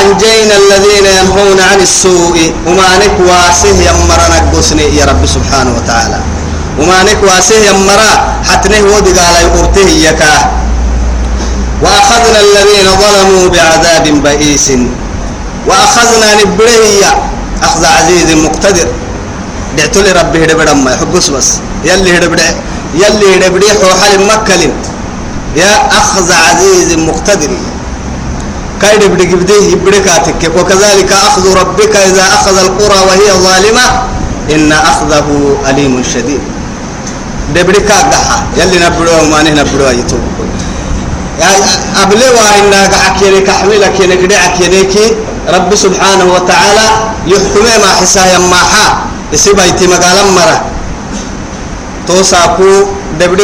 أنجينا 0.00 0.54
الذين 0.62 1.06
ينهون 1.18 1.60
عن 1.60 1.80
السوء 1.80 2.52
وما 2.66 2.90
نكواسه 3.04 3.76
يمرنا 3.88 4.38
قسني 4.52 4.96
يا 4.96 5.04
رب 5.04 5.26
سبحانه 5.26 5.72
وتعالى. 5.76 6.20
وما 6.78 7.02
نكواسه 7.02 7.56
يمرا 7.68 8.12
حتى 8.48 8.82
ودي 8.82 9.12
قال 9.18 9.34
يقرته 9.44 9.88
يكا 10.08 10.59
وأخذنا 11.82 12.38
الذين 12.40 12.86
ظلموا 13.02 13.48
بعذاب 13.48 14.04
بئيس. 14.22 14.68
وأخذنا 15.68 16.28
نبريه 16.40 17.10
أخذ 17.62 17.82
عزيز 17.84 18.28
مقتدر. 18.44 18.88
دعت 19.78 19.96
لي 19.96 20.12
ربي 20.12 20.44
هدبر 20.44 20.74
ما 20.74 20.90
يحبس 20.92 21.28
بس 21.28 21.48
يلي 21.84 22.18
هدبر 22.18 22.40
يلي 22.94 23.28
هدبر 23.36 23.62
حوحل 23.80 24.12
مكل 24.26 24.62
يا 25.56 25.72
أخذ 26.00 26.32
عزيز 26.32 26.90
مقتدر. 26.98 27.50
كايد 28.82 29.04
بدي 29.04 29.34
بدي 29.36 29.72
يبدي 29.72 30.00
كاتك. 30.00 30.42
وكذلك 30.56 31.12
أخذ 31.12 31.44
ربك 31.60 31.96
إذا 31.96 32.24
أخذ 32.36 32.56
القرى 32.58 32.98
وهي 33.08 33.28
ظالمة. 33.46 33.86
إن 34.50 34.72
أخذه 34.72 35.26
أليم 35.68 36.02
شديد. 36.14 36.40
دبري 37.54 37.80
كاغا 37.80 38.46
يلي 38.56 38.78
نبرو 38.78 39.30
ما 39.30 39.42
نبرو 39.42 39.90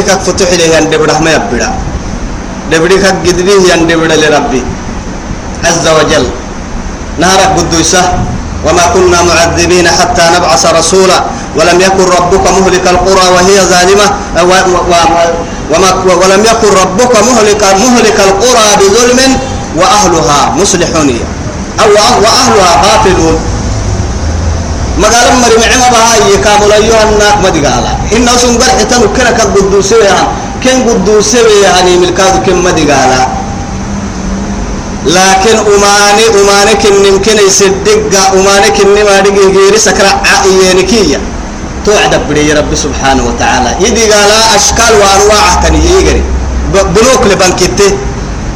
كك 0.01 0.21
فتح 0.21 0.49
ليه 0.53 0.79
أن 0.79 0.91
دبري 0.91 1.13
ما 1.25 1.31
يبدا 1.33 1.69
دبري 2.73 2.97
كك 2.99 3.17
قدبيه 3.27 3.75
أن 3.75 3.87
دبري 3.87 4.17
لربي. 4.17 4.63
عز 5.65 5.87
وجل. 5.89 6.25
نهارك 7.19 7.51
قدوسة. 7.59 8.03
وما 8.67 8.85
كنا 8.95 9.23
معذبين 9.23 9.87
ولم 11.57 11.81
يكن 11.81 12.05
ربك 12.19 12.45
مهلك 12.61 12.85
القرى 12.89 13.27
وهي 13.35 13.57
ظالمة. 13.73 14.07
ولم 15.71 16.45
يكن 16.45 16.69
ربك 16.83 17.13
مهلك 17.29 17.63
مهلك 17.63 18.19
القرى 18.21 18.69
بظلم 18.81 19.39
وأهلها 19.77 20.55
مصلحون. 20.61 21.11
أو 21.81 21.89
وأهلها 22.23 22.73
غافلون 22.85 23.41
ما 24.99 25.09
قال 25.09 25.29
مري 25.43 25.57
معنا 25.61 25.89
بها 25.91 26.17
يكامل 26.35 26.73
أيها 26.73 27.03
الناس 27.11 27.35
ما 27.43 27.49
دقالا 27.49 27.93
إن 28.17 28.29
أسون 28.29 28.55
قرح 28.59 28.83
تنو 28.83 29.13
كنا 29.17 29.31
كقدوسة 29.31 29.97
كن 30.65 30.89
قدوسة 30.89 31.39
يعني 31.65 31.97
ملكاد 31.97 32.35
كن 32.47 32.57
ما 32.65 32.71
دقالا 32.71 33.23
لكن 35.07 35.57
أماني 35.75 36.25
أماني 36.41 36.75
كن 36.83 37.05
يمكن 37.05 37.37
يصدق 37.47 38.17
أماني 38.39 38.69
كن 38.77 38.89
ما 39.05 39.21
دقي 39.21 39.47
غير 39.57 39.77
سكرة 39.77 40.23
عينكية 40.45 41.21
توعد 41.87 42.15
بدي 42.29 42.53
رب 42.53 42.75
سبحانه 42.75 43.23
وتعالى. 43.29 43.71
يدي 43.87 44.05
قال 44.13 44.31
أشكال 44.59 44.95
وأنواع 45.01 45.47
كان 45.63 45.75
يجري. 45.75 46.23
بنوك 46.75 47.23
لبنكتة. 47.31 47.91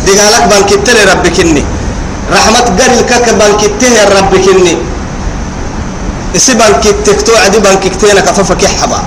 دي 0.06 0.12
قالك 0.20 0.44
بنكتة 0.50 0.90
لربك 0.92 1.40
إني 1.40 1.64
رحمة 2.32 2.66
قرل 2.78 3.00
كك 3.10 3.26
بنكتة 3.40 3.86
يا 3.96 4.04
كني 4.44 4.74
إسي 6.36 6.54
بنكتك 6.54 7.22
توعد 7.26 7.54
بنكتين 7.56 8.18
كففك 8.26 8.62
حبا. 8.66 9.00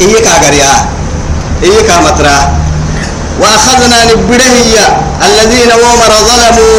إيك 0.00 0.26
أجريا 0.26 0.72
إيك 1.62 1.90
مترا 2.04 2.38
وأخذنا 3.40 3.98
نبرهية 4.04 4.86
الذين 5.26 5.70
ومر 5.72 6.12
ظلموا 6.28 6.74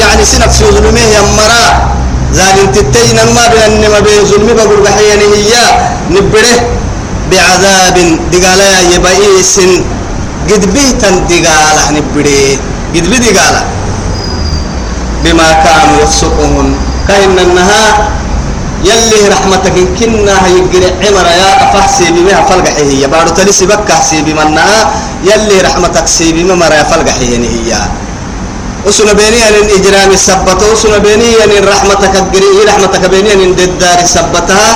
يعني 0.00 0.24
سنك 0.24 0.50
في 0.50 0.64
ظلمه 0.64 1.00
يمرا 1.00 1.93
ظالم 2.38 2.66
تتين 2.76 3.16
ما 3.36 3.44
بين 3.52 3.62
النما 3.72 3.98
بين 4.06 4.24
ظلم 4.30 4.48
بقول 4.58 4.80
بحيانه 4.86 5.26
هي 5.34 5.54
نبره 6.10 6.56
بعذاب 7.30 7.96
دقالا 8.32 8.70
يبئيس 8.94 9.54
قد 10.50 10.62
بيتا 10.74 11.10
دقالا 11.30 11.84
نبره 11.96 12.40
قد 12.94 13.04
بي 13.10 13.18
دقالا 13.26 13.62
بما 15.24 15.48
كانوا 15.64 15.96
يفسقون 16.02 16.66
كأن 17.08 17.36
النهار 17.38 17.94
يلي 18.84 19.20
رحمتك 19.34 19.72
إن 19.82 19.88
كنا 19.96 20.34
هيجري 20.46 20.88
عمر 21.04 21.26
يا 21.40 21.50
أفحسي 21.64 22.06
بما 22.12 22.36
فلق 22.48 22.68
هي. 22.90 23.06
بارو 23.08 23.30
تلسي 23.36 23.66
بكا 23.66 23.96
سي 24.08 24.20
بمنها 24.26 24.78
يلي 25.24 25.56
رحمتك 25.68 26.06
سي 26.06 26.32
بما 26.36 26.54
مرا 26.54 26.82
فلق 26.92 27.08
هي. 27.08 27.72
وسنا 28.86 29.12
بيني 29.12 29.48
أن 29.48 29.54
الإجرام 29.64 30.10
السبت 30.12 30.60
وسنا 30.72 30.98
بيني 30.98 31.44
أن 31.44 31.52
رحمتك 31.68 32.14
الجري 32.16 32.64
رحمتك 32.68 33.04
بيني 33.10 33.32
أن 33.32 33.40
الدار 33.58 33.98
سبتها 34.04 34.68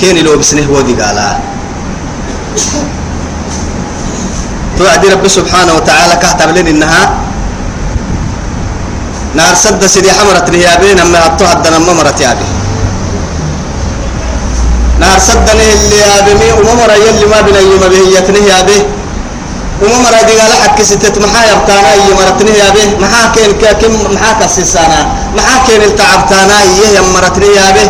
كين 0.00 0.16
لو 0.24 0.36
بسنه 0.40 0.66
ودي 0.70 0.94
قالا. 0.96 1.38
توعد 4.78 5.06
رب 5.06 5.24
سبحانه 5.28 5.72
وتعالى 5.76 6.14
كهتب 6.22 6.48
لنا 6.56 6.70
إنها 6.70 7.02
نار 9.36 9.54
سد 9.54 9.86
سيدي 9.86 10.12
حمرت 10.12 10.50
نيابين 10.50 10.98
أما 11.04 11.26
أطوها 11.26 11.52
الدنا 11.52 11.78
ممرت 11.78 12.20
يابي 12.20 12.48
نار 15.00 15.18
سد 15.18 15.46
اللي 15.52 15.98
يابي 16.00 16.48
وممر 16.58 16.90
يلي 17.06 17.24
ما 17.32 17.40
بين 17.44 17.56
يوم 17.70 17.84
به 17.92 18.02
يتنه 18.18 18.42
يابي. 18.52 18.78
وممر 19.82 20.14
دي 20.28 20.32
قال 20.40 20.52
حق 20.62 20.78
ستت 20.82 21.16
محا 21.24 21.42
يبتانا 21.52 21.90
يمرتنه 22.08 22.52
يابي 22.62 22.84
محا 23.02 23.22
كين 23.34 23.50
كم 23.80 23.92
محا 24.14 24.32
كسسانا 24.40 25.00
محا 25.36 25.56
كين 25.66 25.82
التعبتانا 25.82 26.56
يمرتنه 26.96 27.46
يابي 27.60 27.86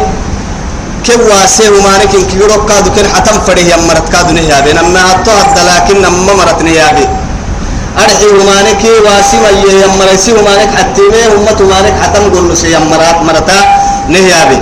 كم 1.06 1.20
واسه 1.30 1.64
ومانك 1.76 2.12
إن 2.14 2.24
كيروك 2.30 2.62
كادو 2.68 2.90
كن 2.96 3.06
حتم 3.14 3.36
فريه 3.46 3.74
يمرت 3.74 4.06
كادو 4.12 4.30
نهيابي 4.38 4.72
نما 4.78 5.00
أطوها 5.12 5.62
لكن 5.70 5.96
نما 6.04 6.32
مرت 6.40 6.60
نهيابي 6.66 7.06
أرحي 8.02 8.26
ومانك 8.38 8.82
واسي 9.06 9.36
ويه 9.44 9.84
يمرسي 9.84 10.32
ومانك 10.32 10.70
حتيمه 10.78 11.22
أمة 11.36 11.58
ومانك 11.60 11.94
حتم 12.02 12.24
قلنا 12.34 12.54
سي 12.54 12.72
يمرات 12.76 13.18
مرتا 13.28 13.58
نهيابي 14.14 14.58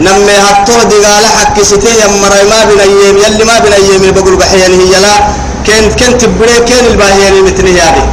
نما 0.00 0.34
هتوه 0.50 0.82
دقالة 0.90 1.28
حق 1.38 1.56
ستة 1.70 1.90
يمرا 2.04 2.40
ما 2.50 2.60
بين 2.68 2.80
أيام 2.88 3.16
يلي 3.24 3.44
ما 3.44 3.56
بين 3.62 3.72
أيام 3.72 4.02
بقول 4.16 4.36
بحيان 4.36 4.72
هي 4.80 4.94
لا 5.04 5.14
كنت 5.66 5.92
كنت 6.00 6.22
بري 6.38 6.58
كان 6.68 6.84
الباهيان 6.92 7.44
متنهيابي 7.44 8.04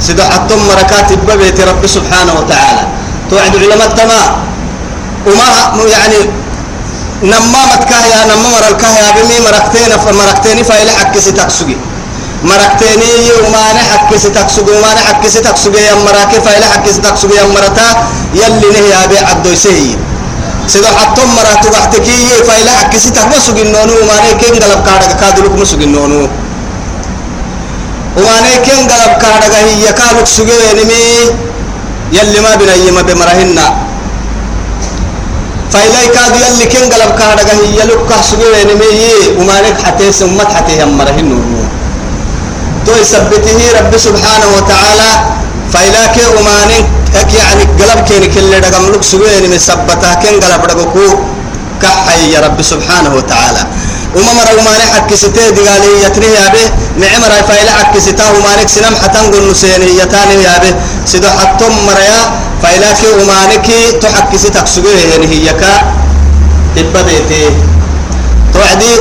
سيدو 0.00 0.22
حتم 0.22 0.58
مركات 0.68 1.12
ببيت 1.28 1.60
رب 1.60 1.86
سبحانه 1.86 2.32
وتعالى. 2.38 2.84
توعد 3.30 3.56
علماء 3.56 3.88
التمام 3.88 4.30
وما 5.26 5.48
يعني 5.94 6.20
نمامت 7.22 7.82
كهيا 7.90 8.20
نمامر 8.24 8.62
الكهيا 8.70 9.08
بمي 9.16 9.38
مركتين 9.46 9.92
فمركتين 10.04 10.58
فإلى 10.62 10.90
حق 10.90 11.14
ستكسجي 11.18 11.76
مركتين 12.44 13.00
وما 13.46 13.72
نحك 13.78 14.10
ستكسجي 14.16 14.70
وما 14.70 14.90
نحك 14.98 15.22
ستكسجي 15.28 15.80
يا 15.88 15.94
مراكي 15.94 16.40
فإلى 16.40 16.66
حق 16.72 16.86
ستكسجي 16.90 17.34
يا 17.34 17.44
مرتا 17.54 17.88
يلي 18.34 18.68
نهي 18.74 18.92
أبي 19.04 19.18
عبد 19.18 19.54
سهي 19.54 19.96
سيدو 20.66 20.90
حتى 20.98 21.22
مرات 21.36 21.64
وقتكي 21.74 22.42
فإلى 22.48 22.70
حق 22.70 22.96
ستكسجي 22.96 23.62
النونو. 23.62 23.92
وما 24.02 24.16
نكين 24.26 24.54
قلب 24.62 24.80
كارك 24.86 25.12
كادلوك 25.20 25.54
مسجي 25.62 25.84
النونو. 25.84 26.28
وما 28.16 28.36
نكين 28.40 28.82
قلب 28.92 29.12
كارك 29.22 29.54
هي 29.54 29.92
كالوك 29.92 30.26
سجي 30.36 30.60
نمي 30.78 31.02
يلي 32.12 32.40
ما 32.44 32.52
بنا 32.60 32.74
يما 32.74 33.02
بمرهنا 33.08 33.66
فإلي 35.72 36.02
كاد 36.14 36.34
يلي 36.44 36.66
كن 36.72 36.84
قلب 36.92 37.12
كارغا 37.18 37.54
هي 37.64 37.80
لك 37.88 38.00
كحسوي 38.10 38.64
نمي 38.70 39.00
وما 39.38 39.56
لك 39.64 39.76
حتى 39.84 40.12
سمت 40.12 40.50
حتى 40.56 40.82
هم 40.82 40.98
مرهن 40.98 41.30
تو 42.86 42.92
يثبته 43.00 43.58
رب 43.78 43.92
سبحانه 43.96 44.48
وتعالى 44.56 45.10
فإلاك 45.72 46.16
أماني 46.38 46.80
يعني 47.38 47.64
قلب 47.80 48.00
كين 48.08 48.24
كل 48.34 48.52
رقم 48.64 48.84
لك 48.92 49.02
سوين 49.02 49.44
مثبتها 49.54 50.14
كين 50.22 50.34
قلب 50.40 50.62
رقكو 50.70 51.06
كحي 51.82 52.32
يا 52.32 52.40
رب 52.40 52.62
سبحانه 52.62 53.10
وتعالى. 53.14 53.62
وما 54.16 54.32
مرة 54.32 54.52
وماني 54.60 54.84
حق 54.94 55.14
ستة 55.14 55.50
دقالي 55.50 55.90
يتنيه 56.04 56.28
يا 56.28 56.48
به 56.54 56.66
نعم 57.02 57.22
رأي 57.24 57.42
فإلا 57.48 57.72
حق 57.72 57.98
ستة 57.98 58.24
ومانك 58.36 58.68
سنم 58.68 58.94
حتى 59.02 59.18
نقول 59.18 59.50
نسيني 59.50 59.98
يتاني 59.98 60.42
يا 60.44 60.58
به 60.62 60.74
سيدو 61.06 61.28
حتم 61.28 61.72
مريا 61.86 62.20
فإلاك 62.62 62.98
أمانك 63.22 63.66
تحق 64.02 64.36
ستة 64.36 64.64
سوين 64.64 65.22
هي 65.32 65.48
كا 65.60 65.72
تبديتي 66.76 67.44
توعدي 68.54 68.94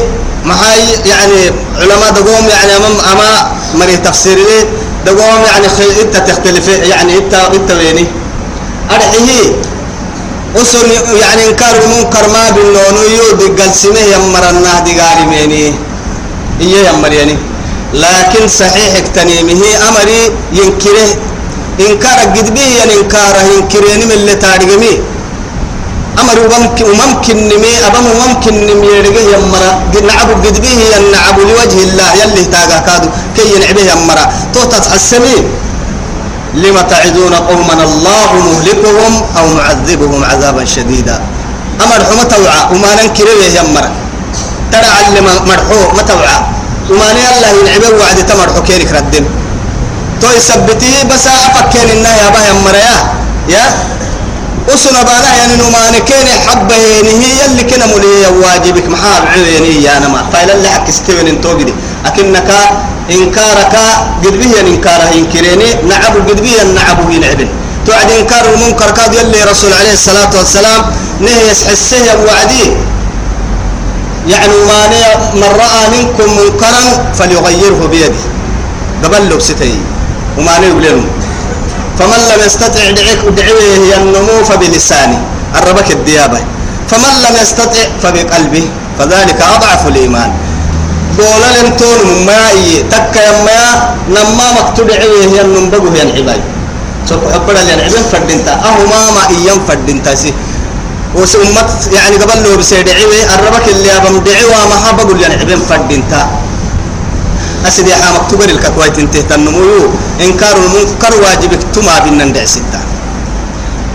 محاي 0.45 0.83
يعني 1.05 1.51
علماء 1.79 2.11
دقوم 2.11 2.49
يعني 2.49 2.71
أمام 2.77 2.95
أما 3.11 3.51
مري 3.75 3.97
تفسير 3.97 4.37
لي. 4.37 4.59
دقوم 5.05 5.41
يعني 5.47 5.67
خي 5.69 6.01
إنت 6.01 6.15
تختلف 6.17 6.67
يعني 6.67 7.17
انت 7.17 7.33
إنت 7.33 7.71
ويني. 7.71 8.05
أرحيه. 8.91 9.55
أصل 10.55 10.85
يعني 11.21 11.47
إنكار 11.47 11.75
المنكر 11.83 12.25
ما 12.33 12.49
بالنونو 12.49 13.01
يودي 13.17 13.61
قال 13.61 13.75
سمه 13.75 13.99
يمرنا 14.13 14.73
دقاري 14.85 15.25
ميني. 15.31 15.73
إيه 16.61 16.89
يمر 16.89 17.11
يعني؟ 17.13 17.37
لكن 17.93 18.47
صحيح 18.47 18.95
اكتنيمه 19.01 19.63
أمري 19.87 20.21
ينكره. 20.51 21.09
إنكار 21.79 22.19
قد 22.35 22.53
به 22.55 22.67
يعني 22.77 22.93
إنكاره 23.01 23.41
ينكرين 23.53 23.99
من 24.05 24.11
اللي 24.11 24.35
تارجمي 24.35 24.93
أمر 26.21 26.37
وممكن 26.39 26.85
وممكن 26.89 27.37
نمي 27.51 27.73
أبم 27.87 28.05
وممكن 28.11 28.53
نمي 28.67 28.87
يرجع 28.87 29.21
يمرا 29.33 29.71
نعب 30.07 30.29
قد 30.45 30.61
به 30.61 30.75
ينعب 30.93 31.39
لوجه 31.39 31.79
الله 31.87 32.09
يلي 32.21 32.43
تاجا 32.53 32.79
كادو. 32.87 33.09
كي 33.35 33.55
ينعبه 33.55 33.81
يمرا 33.91 34.25
توتت 34.53 34.85
السمين 34.95 35.43
لما 36.53 36.81
تعدون 36.81 37.33
قوما 37.33 37.83
الله 37.83 38.29
مهلكهم 38.33 39.13
أو 39.37 39.45
معذبهم 39.47 40.23
عذابا 40.23 40.65
شديدا. 40.65 41.21
أمر 41.81 41.99
حما 42.05 42.23
توعى 42.23 42.61
وما 42.71 42.91
ننكر 42.95 43.27
يمرا 43.57 43.91
ترى 44.71 44.89
علم 44.97 45.25
مرحو 45.47 45.95
ما 45.95 46.01
توعى. 46.01 46.37
وما 46.89 47.11
الله 47.11 47.49
ينعبه 47.59 47.89
وعد 47.99 48.25
تمرحو 48.25 48.61
كيرك 48.63 48.91
ردين. 48.91 49.25
تو 50.21 50.27
يثبتي 50.37 51.03
بس 51.07 51.27
أفكين 51.27 51.89
إنها 51.89 52.15
يا 52.21 52.29
با 52.29 52.39
يمرا 52.49 52.77
يا. 52.77 52.97
يا؟ 53.49 53.65
أسنا 54.73 55.01
بانا 55.03 55.29
يعني 55.37 55.55
نمان 55.55 55.93
كين 56.07 56.27
حبه 56.47 56.75
يعني 56.75 57.09
هي 57.09 57.45
اللي 57.45 57.63
كنا 57.63 57.85
ملي 57.85 58.27
واجبك. 58.43 58.85
محاب 58.89 59.23
عيني 59.27 59.83
يا 59.83 59.99
نما. 59.99 60.29
فإلا 60.33 60.53
اللي 60.53 60.69
حك 60.69 60.89
استوين 60.89 61.27
انتوجدي 61.27 61.73
أكنك 62.05 62.49
إنكارك 63.11 63.75
قد 64.23 64.35
إنكاره 64.67 65.09
إنكريني 65.19 65.69
نعب 65.89 66.13
قد 66.29 66.41
به 66.41 66.55
نعبه 66.75 67.07
ينعبن 67.15 67.49
توعد 67.87 68.11
إنكار 68.11 68.45
المنكر 68.53 68.91
كاد 68.91 69.13
يلي 69.13 69.43
رسول 69.51 69.73
عليه 69.73 69.93
الصلاة 69.93 70.29
والسلام 70.37 70.81
نهي 71.19 71.51
يسحسه 71.51 72.05
وعدي. 72.27 72.65
يعني 74.27 74.53
ما 74.69 74.81
من 75.33 75.49
رأى 75.63 75.81
منكم 75.97 76.27
منكرا 76.37 76.83
فليغيره 77.13 77.87
بيده. 77.91 78.23
قبل 79.03 79.29
له 79.29 79.35
بستي 79.35 79.73
وما 80.37 80.59
نيقول 80.59 81.01
فمن 81.99 82.21
لم 82.29 82.45
يستطع 82.45 82.83
دعيك 82.91 83.21
دعوه 83.37 83.63
ينمو 83.93 84.43
فبلسانه 84.49 85.21
الربك 85.55 85.91
الديابة. 85.91 86.39
فمن 86.89 87.13
لم 87.25 87.35
يستطع 87.41 87.83
فبقلبه 88.03 88.65
فذلك 88.99 89.41
أضعف 89.41 89.87
الإيمان. 89.87 90.31
قول 91.17 91.43
لم 91.57 91.67
تون 91.79 92.01
ما 92.27 92.41
تك 92.91 93.15
يما 93.27 93.61
نما 94.15 94.47
مكتوب 94.59 94.87
عويه 94.91 95.25
ينم 95.39 95.69
بقه 95.69 95.93
ينعباي 96.01 96.41
سوف 97.09 97.21
حبنا 97.33 97.61
ينعبين 97.73 98.03
فردنتا 98.11 98.53
أهو 98.67 98.81
ما 98.87 99.21
إيام 99.35 99.59
فردنتا 99.67 100.15
سي. 100.15 100.33
وسمت 101.15 101.69
يعني 101.93 102.15
قبل 102.15 102.37
له 102.43 102.55
بسيد 102.55 102.89
عويه 102.89 103.23
الربك 103.35 103.65
اللي 103.73 103.89
أبم 103.97 104.15
دعوه 104.27 104.61
ما 104.69 104.75
حبقوا 104.85 105.17
ينعبين 105.25 105.59
فردنتا 105.69 106.21
أسدي 107.67 107.93
حا 107.95 108.11
مكتوب 108.17 108.41
الكتويت 108.41 108.95
انته 108.99 109.21
تنمو 109.29 109.91
إنكار 110.25 110.55
المنكر 110.57 111.13
واجبك 111.23 111.61
تما 111.73 111.99
بنن 112.05 112.33
ستة. 112.45 112.81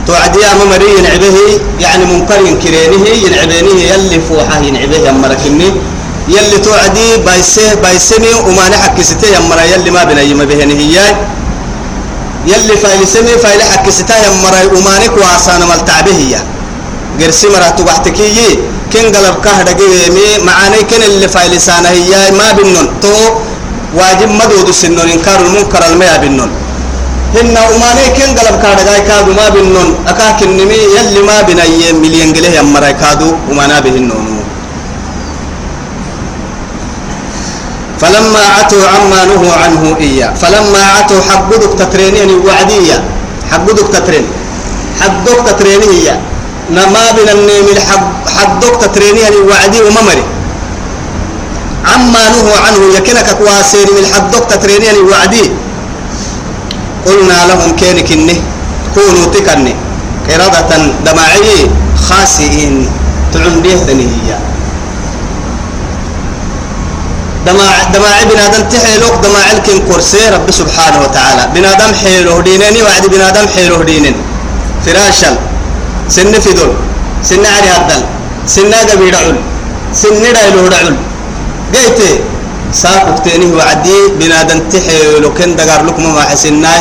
توعدي 0.07 0.39
أما 0.53 0.65
مري 0.71 0.89
ينعبه 0.99 1.37
يعني 1.81 2.05
منكر 2.05 2.41
ينكرينه 2.49 3.09
ينعبينه 3.27 3.81
يلي 3.91 4.19
فوحة 4.29 4.59
ينعبه 4.69 4.99
يمركني. 5.09 5.69
يلي 6.29 6.59
توعدي 6.59 7.17
بايسه 7.27 7.75
بايسني 7.75 8.35
وما 8.47 8.69
نحك 8.69 8.99
ستة 9.01 9.29
يمرا. 9.37 9.63
يلي 9.63 9.91
ما 9.91 10.05
بنا 10.05 10.23
يما 10.23 10.45
بهن 10.45 10.71
هي 10.71 10.97
يلي 12.47 12.77
فايل 12.83 13.09
سمي 13.09 13.35
فايل 13.39 13.63
حك 13.63 13.87
ستة 13.91 14.15
يمرا. 14.27 14.61
وما 14.75 14.95
نك 15.03 15.15
واسانا 15.17 15.65
ملتعبه 15.71 16.13
هي 16.23 16.35
قرسي 17.21 17.47
مرا 17.49 17.71
تبحتكي 17.79 18.59
كن 18.93 19.07
قلب 19.15 19.37
كهدا 19.45 19.73
جيمي 19.79 20.27
معاني 20.47 20.83
كن 20.91 21.03
اللي 21.03 21.29
فايل 21.29 21.61
سانا 21.61 21.91
هي 21.91 22.31
ما 22.39 22.53
بنن. 22.59 22.87
تو 23.03 23.15
واجب 23.95 24.31
مدود 24.31 24.69
السنون 24.69 25.09
إنكار 25.09 25.41
المنكر 25.41 25.83
الميا 25.87 26.17
بالنون 26.17 26.51
هن 27.35 27.57
أماني 27.57 28.07
كن 28.17 28.31
قلب 28.39 28.57
كاد 28.63 28.79
جاي 28.87 29.01
كادو 29.09 29.33
ما 29.33 29.49
بالنون 29.49 29.89
أكاك 30.11 30.43
النمي 30.43 30.81
يلي 30.97 31.21
ما 31.29 31.43
بنا 31.43 31.65
مليون 32.03 32.33
جله 32.33 32.51
يمرا 32.59 32.91
كادو. 32.91 33.31
وما 33.51 33.81
بهنون 33.85 34.36
فلما 38.01 38.43
عتوا 38.57 38.87
عما 38.89 39.25
نهوا 39.25 39.55
عنه 39.63 39.97
إياه. 40.01 40.35
فلما 40.35 40.83
عتوا 40.97 41.21
حقدك 41.29 41.73
تترينين 41.79 42.31
وعدية 42.47 42.97
حقدك 43.51 43.89
تترين 43.89 44.27
حقدك 45.01 45.39
تتريني. 45.47 45.87
هي 45.87 46.19
ما 46.71 47.05
بنا 47.17 47.33
النمي 47.33 47.73
حقدك 48.37 48.75
تترينين 48.81 49.35
وعدي 49.49 49.81
وممري 49.83 50.25
عما 51.87 52.23
نهوا 52.29 52.59
عنه 52.67 52.83
يكنك 52.97 53.29
كواسين 53.39 53.89
من 53.97 54.05
حدك 54.13 54.45
تتريني 54.51 54.99
وعدي 55.11 55.45
قلنا 57.07 57.39
لهم 57.49 57.71
كينك 57.81 58.13
إنه 58.13 58.39
كونوا 58.95 59.27
تكني. 59.35 59.75
قردة 60.27 60.71
دماعي 61.07 61.71
خاسئين. 62.09 62.91
تعن 63.35 63.61
به 63.61 63.75
ثنية 63.87 64.39
دماع 67.47 67.75
دماعي 67.95 68.25
بنادم 68.25 68.63
تحيلوك 68.73 69.15
دماع 69.27 69.47
الكن 69.53 69.79
كرسي 69.89 70.29
رب 70.35 70.51
سبحانه 70.51 70.99
وتعالى. 71.05 71.43
بنادم 71.55 71.91
حيلوه 72.03 72.41
دينني 72.43 72.83
وعد 72.83 73.05
بنادم 73.07 73.47
حيلوه 73.55 73.83
دينن 73.85 74.15
فراشل 74.85 75.35
سن 76.09 76.33
فدول 76.45 76.73
سن 77.29 77.47
عري 77.55 77.71
هدل 77.77 78.03
سن 78.55 78.73
قبيل 78.91 79.15
عل 79.15 79.37
سن 80.01 80.15
دايلوه 80.37 80.69
دعل 80.75 80.97
قيت 81.75 82.01
ساقتني 82.73 83.47
وعدي 83.57 83.99
بنادم 84.21 84.59
تحيلو 84.73 85.35
كن 85.39 85.57
دقار 85.57 85.81
لكم 85.87 86.05
ما 86.15 86.23
حسنا 86.31 86.75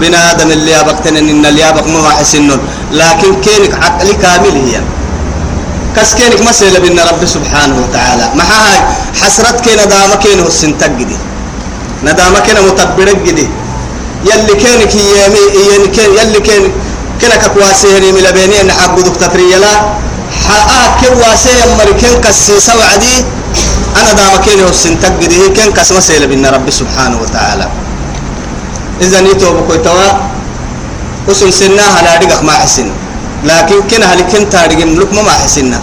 بنادم 0.00 0.50
اللي 0.56 0.80
أبقتن 0.80 1.16
إن 1.16 1.46
اللي 1.46 1.62
أبق 1.68 1.86
ما 1.86 2.10
حسنون 2.18 2.60
لكن 2.92 3.30
كينك 3.44 3.72
عقلي 3.84 4.14
كامل 4.22 4.54
هي. 4.66 4.74
كس 4.80 5.01
كينك 5.94 6.40
مسألة 6.40 6.78
بين 6.78 6.98
رب 6.98 7.22
سبحانه 7.24 7.76
وتعالى. 7.82 8.26
ما 8.34 8.44
هاي 8.44 8.78
حسرت 9.20 9.60
كينا 9.60 9.84
دام 9.84 10.14
كينه 10.24 10.46
السنتق 10.46 10.86
دي 10.86 11.16
ندام 12.04 12.34
كينا 12.46 12.60
متبرق 12.60 13.22
دي 13.24 13.46
يلي 14.24 14.54
كينك 14.62 14.94
يمي 14.94 15.42
يلي 15.70 15.88
كين 15.88 16.10
يلي 16.18 16.40
كين 16.40 16.72
كنا 17.20 17.36
كواسيني 17.54 18.12
من 18.12 18.26
بيني 18.34 18.60
أن 18.60 18.70
حق 18.72 18.96
دكتور 19.00 19.40
لا 19.62 19.74
حقا 20.48 20.82
كواسي 21.00 21.50
أمريكان 21.64 22.20
كسي 22.20 22.60
سوعدي. 22.60 23.24
أنا 23.96 24.12
دام 24.12 24.36
كينه 24.44 24.68
السنتق 24.68 25.18
دي 25.20 25.48
كين 25.56 25.72
كس 25.72 25.92
مسألة 25.92 26.26
بين 26.26 26.46
رب 26.46 26.70
سبحانه 26.70 27.18
وتعالى. 27.22 27.66
إذا 29.00 29.20
نيتو 29.20 29.52
بكويتوا. 29.56 30.32
وسن 31.28 31.70
لا 31.76 32.16
دقق 32.16 32.42
ما 32.42 32.52
حسن. 32.52 32.90
لكن 33.44 33.78
كنا 33.90 34.06
هل 34.12 34.20
كن 34.32 34.50
تارجع 34.50 34.84
ملك 34.84 35.12
ما 35.14 35.32
حسنا 35.42 35.80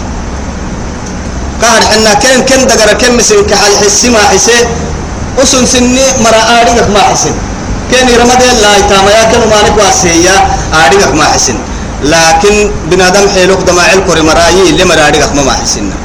كهر 1.62 1.82
حنا 1.92 2.14
كن 2.14 2.40
كن 2.48 2.62
دقر 2.68 2.94
كن 3.02 3.18
مسن 3.18 3.44
كحل 3.50 3.74
حسي 3.84 4.10
ما 4.10 4.20
حسي. 4.32 4.60
وسن 5.38 5.66
سني 5.66 6.06
مرا 6.24 6.42
آدقق 6.62 6.90
ما 6.96 7.00
حسن 7.00 7.36
كن 7.92 8.08
رمضان 8.22 8.50
الله 8.56 8.72
يا 9.18 9.24
كن 9.32 9.42
مالك 9.52 9.76
واسيا 9.78 10.36
آدقق 10.74 11.12
ما 11.20 11.24
حسن 11.24 11.58
لكن 12.04 12.72
بنادم 12.92 13.26
حيلوك 13.36 13.62
دماع 13.68 13.94
الكوري 13.94 14.22
مرايي 14.22 14.70
اللي 14.70 14.84
مرا 14.86 15.08
آدقق 15.08 15.32
ما 15.36 15.52
حسنا 15.52 15.96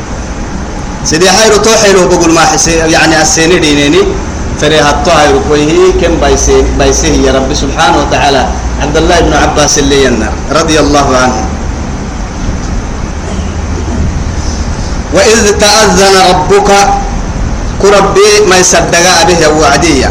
سيدي 1.05 1.29
هايرو 1.29 1.57
تو 1.57 1.71
حيلو 1.83 2.09
بقول 2.09 2.33
ما 2.33 2.41
حسي. 2.41 2.75
يعني 2.95 3.23
السيني 3.23 3.59
دينيني. 3.59 4.03
فريها 4.61 4.91
الطاهر 4.91 5.35
كويه 5.49 5.93
كم 6.01 6.15
بايسي 6.21 6.63
بايسي 6.79 7.23
يا 7.27 7.33
رب 7.33 7.55
سبحانه 7.55 7.97
وتعالى. 8.03 8.43
عبد 8.83 8.97
الله 8.97 9.21
بن 9.21 9.33
عباس 9.33 9.79
اللي 9.79 10.05
ينر 10.05 10.33
رضي 10.53 10.81
الله 10.81 11.17
عنه. 11.17 11.41
وإذ 15.15 15.59
تأذن 15.59 16.15
ربك 16.31 16.71
كربي 17.83 18.51
ما 18.51 18.57
يصدق 18.59 19.23
به 19.29 19.49
وعدية 19.49 20.11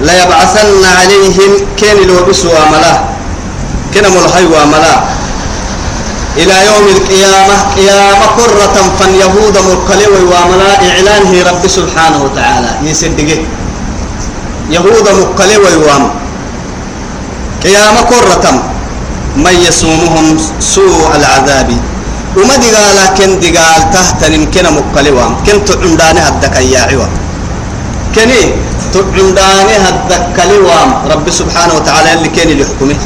ليبعثن 0.00 0.84
عليهم 0.84 1.52
كين 1.76 2.08
لو 2.08 2.24
بسوا 2.24 2.64
ملا 2.72 2.94
كنا 3.94 4.08
ملحي 4.08 4.44
وملا 4.44 4.94
إلى 6.36 6.56
يوم 6.66 6.86
القيامة 6.96 7.56
قيامة 7.76 8.26
كرة 8.36 8.76
فن 9.00 9.10
يهود 9.14 9.56
مركلي 9.58 10.06
وملا 10.06 10.72
إعلانه 10.90 11.32
رب 11.50 11.66
سبحانه 11.68 12.24
وتعالى. 12.24 12.70
يسدقه. 12.82 13.40
يهود 14.70 15.06
مركلي 15.08 15.56
ويوام. 15.56 16.10
قيامة 17.66 18.00
كرة 18.10 18.44
من 19.44 19.56
يسومهم 19.66 20.26
سوء 20.60 21.10
العذاب. 21.18 21.70
وما 22.36 22.56
دقال 22.62 22.98
كن 23.18 23.30
دقال 23.42 23.82
تحت 23.96 24.20
يمكن 24.36 24.64
مقلوا 24.76 25.28
كن 25.46 25.56
تعنداني 25.66 26.20
هدك 26.28 26.56
يا 26.72 26.80
عوا 26.90 27.08
كني 28.14 28.40
تعنداني 28.92 29.74
هدك 29.86 30.36
لوام 30.50 30.90
رب 31.12 31.26
سبحانه 31.40 31.74
وتعالى 31.74 32.08
اللي 32.14 32.28
كان 32.36 32.48
اللي 32.52 32.62
يحكمه. 32.62 32.98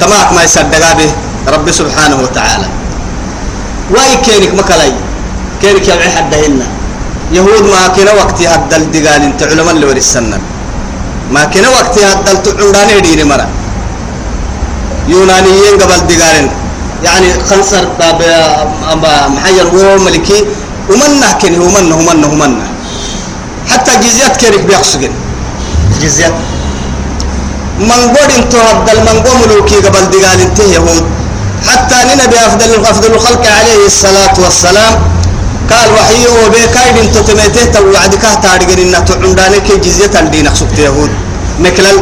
تماك 0.00 0.28
ما 0.36 0.42
يصدق 0.42 0.84
به 0.98 1.10
رب 1.54 1.66
سبحانه 1.70 2.16
وتعالى. 2.24 2.68
واي 3.94 4.16
كينك 4.26 4.52
مكلاي؟ 4.58 4.92
كينك 5.62 5.88
يبعي 5.88 6.10
حدهن 6.16 6.60
يهود 7.32 7.64
ما 7.72 7.88
كنا 7.94 8.12
وقت 8.20 8.38
هدل 8.42 8.82
الدقال 8.82 9.22
انت 9.22 9.40
علماء 9.42 9.74
اللي 9.74 9.86
ورسنا 9.86 10.38
ما 11.34 11.42
كنا 11.52 11.68
وقت 11.68 11.94
هدل 11.98 12.36
تعنداني 12.42 13.00
ديني 13.00 13.24
مرة. 13.24 13.48
يونانيين 15.12 15.74
قبل 15.82 15.98
دقالين 16.10 16.48
يعني 17.06 17.28
خنصر 17.50 17.84
محير 19.36 19.66
هو 19.74 19.98
ملكي 20.06 20.38
ومنه 20.90 21.28
كنه 21.42 21.62
ومنه 21.66 21.94
ومنه 22.00 22.28
ومنه. 22.32 22.66
حتى 23.70 23.92
جزيات 24.04 24.34
كيرك 24.40 24.62
بيقصقن. 24.68 25.12
جزيات؟ 26.02 26.34
من 27.88 28.00
قول 28.14 28.30
انتو 28.38 28.58
هبدل 28.68 28.98
من 29.08 29.16
قوم 29.26 29.36
ملوكي 29.42 29.76
قبل 29.86 30.02
دقال 30.12 30.40
انته 30.46 30.64
يهود 30.76 31.04
حتى 31.68 31.98
نبي 32.20 32.36
أفضل 32.46 32.70
أفضل 32.92 33.10
الخلق 33.14 33.44
عليه 33.58 33.86
الصلاة 33.86 34.34
والسلام. 34.44 34.94
قال 35.70 35.88
وحي 35.96 36.24
وبيكايد 36.26 36.96
انتو 37.04 37.20
تميته 37.28 37.64
توعد 37.64 38.14
كه 38.22 38.34
تارجن 38.34 38.78
إن 38.78 39.04
تعنداني 39.04 39.60
كي 39.66 39.76
جزية 39.84 40.14
الدين 40.20 40.46
سكت 40.54 40.78
يهود 40.78 41.10
مكلل 41.64 41.98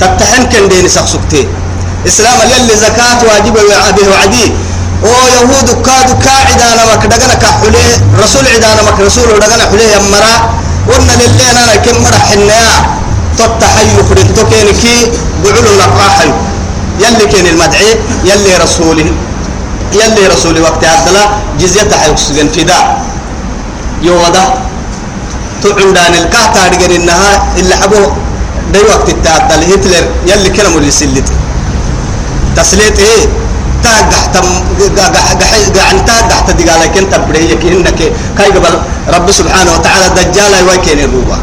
تتحن 0.00 0.42
كن 0.52 0.68
دين 0.68 0.88
سكتي 0.88 1.42
إسلام 2.08 2.38
يلي 2.52 2.74
زكاة 2.76 3.20
واجب 3.28 3.54
به 3.96 4.08
وعدي. 4.12 4.46
أو 5.04 5.26
يهود 5.36 5.68
كادو 5.86 6.14
كاعد 6.24 6.60
أنا 6.72 6.82
مك 6.90 7.06
دغنا 7.06 7.34
كحله 7.34 7.88
رسول 8.24 8.44
عدانا 8.54 8.82
مك 8.88 8.98
رسول 9.00 9.28
دغنا 9.44 9.64
حله 9.70 9.86
يمرا. 9.96 10.34
قلنا 10.88 11.12
لله 11.20 11.46
أنا 11.50 11.76
كم 11.84 11.96
مرح 12.02 12.22
حنيا. 12.30 12.76
تتحي 13.38 13.90
فرنتو 14.08 14.32
توكينكي 14.36 14.96
بعلو 15.44 15.72
لقاحي. 15.80 16.30
يلي 17.00 17.24
كان 17.32 17.46
المدعي 17.46 17.90
يلي 18.24 18.56
رسوله 18.64 19.06
يلي 19.92 20.26
رسولي 20.26 20.60
وقت 20.60 20.84
عدلا 20.84 21.24
جزية 21.60 21.90
حيوكسجن 22.02 22.48
فداء 22.48 23.02
يوضا. 24.02 24.44
تعندان 25.62 26.14
الكهتا 26.14 26.68
رجل 26.72 26.92
انها 26.92 27.30
اللي 27.56 27.74
حبوه 27.76 28.16
دي 28.72 28.78
وقت 28.78 29.08
التعدل. 29.08 29.60
هتلر 29.72 30.04
يلي 30.26 30.50
كلمه 30.50 30.78
تسليت 32.58 32.98
إيه؟ 32.98 33.24
تاجحت 33.84 34.34
يعني 35.76 36.00
تاجحت 36.00 36.50
دقالك 36.50 36.96
أنت 36.98 37.14
بريك 37.28 37.62
إنك 37.64 38.00
كاي 38.38 38.50
قبل 38.56 38.74
رب 39.14 39.30
سبحانه 39.30 39.70
وتعالى 39.74 40.06
دجال 40.18 40.52
ويكين 40.68 40.98
الروبا 40.98 41.38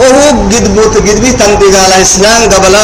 وهو 0.00 0.28
قد 0.52 0.74
بوت 0.74 0.96
قد 0.96 1.20
بيت 1.20 1.42
دقال 1.42 1.92
إسلام 2.02 2.42
قبل 2.42 2.74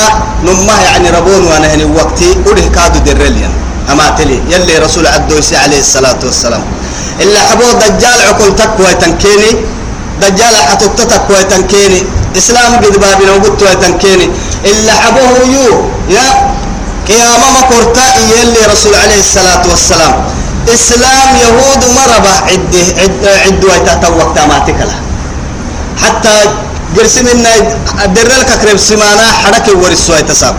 نمه 0.44 0.80
يعني 0.82 1.10
ربون 1.10 1.42
وأنا 1.44 1.74
هني 1.74 1.84
وقتي 1.84 2.30
وله 2.46 2.66
كادو 2.74 2.98
درليا 3.06 3.50
أما 3.90 4.08
تلي 4.18 4.42
يلي 4.52 4.78
رسول 4.78 5.06
عدوسي 5.06 5.56
عليه 5.56 5.80
الصلاة 5.80 6.20
والسلام. 6.24 6.62
إلا 7.20 7.40
حبو 7.40 7.68
دجال 7.82 8.20
عقل 8.28 8.56
تكوى 8.56 8.94
تنكيني 8.94 9.50
دجال 10.22 10.56
حتوك 10.68 10.94
تكوى 10.94 11.44
تنكيني. 11.44 12.02
إسلام 12.36 12.76
قد 12.76 13.00
بابنا 13.00 13.32
وقلت 13.32 13.64
تنكيني. 13.82 14.30
إلا 14.64 14.92
حبوه 14.92 15.38
يو 15.56 15.84
يا 16.10 16.47
قيامة 17.08 17.46
ما 17.54 17.62
كرتا 17.70 18.06
يلي 18.36 18.62
رسول 18.72 18.94
عليه 18.94 19.20
الصلاة 19.20 19.62
والسلام. 19.70 20.14
إسلام 20.74 21.28
يهود 21.44 21.82
مربع 21.96 22.34
عده 22.50 22.86
عد 23.00 23.22
عد 23.44 23.64
ويتتوق 23.64 24.28
تاماتك 24.36 24.78
له. 24.88 24.98
حتى 26.02 26.34
قرس 26.96 27.16
منا 27.18 27.52
درلك 28.16 28.50
كريم 28.62 28.76
سمانا 28.76 29.26
حرك 29.40 29.66
ورسوا 29.82 30.16
يتساب. 30.20 30.56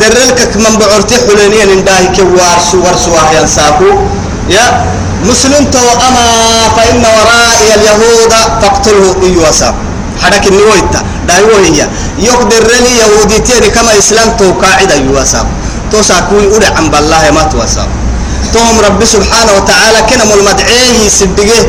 درلك 0.00 0.56
من 0.56 0.74
بعرتي 0.80 1.16
حلينيا 1.26 1.64
نداهي 1.64 2.06
كوارسو 2.16 2.76
ورسوا 2.84 3.22
ينساكو. 3.38 3.90
يا 4.50 4.66
مسلم 5.30 5.64
تو 5.74 5.86
أما 6.06 6.26
فإن 6.76 7.04
ورائي 7.16 7.68
اليهود 7.74 8.32
فاقتله 8.62 9.16
إيوا 9.22 9.50
ساب 9.50 9.74
حرك 10.22 10.44
النويتا. 10.46 11.00
دايو 11.28 11.56
هي 11.64 11.80
يقدر 12.18 12.62
لي 12.84 12.92
يهودي 13.02 13.38
تيري 13.38 13.70
كما 13.70 13.98
إسلام 13.98 14.28
تو 14.38 14.52
قاعدة 14.62 14.94
يواساب 14.94 15.46
تو 15.92 16.02
ساكوي 16.02 16.44
أولي 16.54 16.66
عن 16.66 16.86
بالله 16.90 17.30
ما 17.36 17.42
تواساب 17.42 17.88
توم 18.54 18.76
رب 18.86 19.04
سبحانه 19.04 19.52
وتعالى 19.56 19.98
كنا 20.08 20.34
المدعيه 20.34 21.08
سبقه 21.08 21.60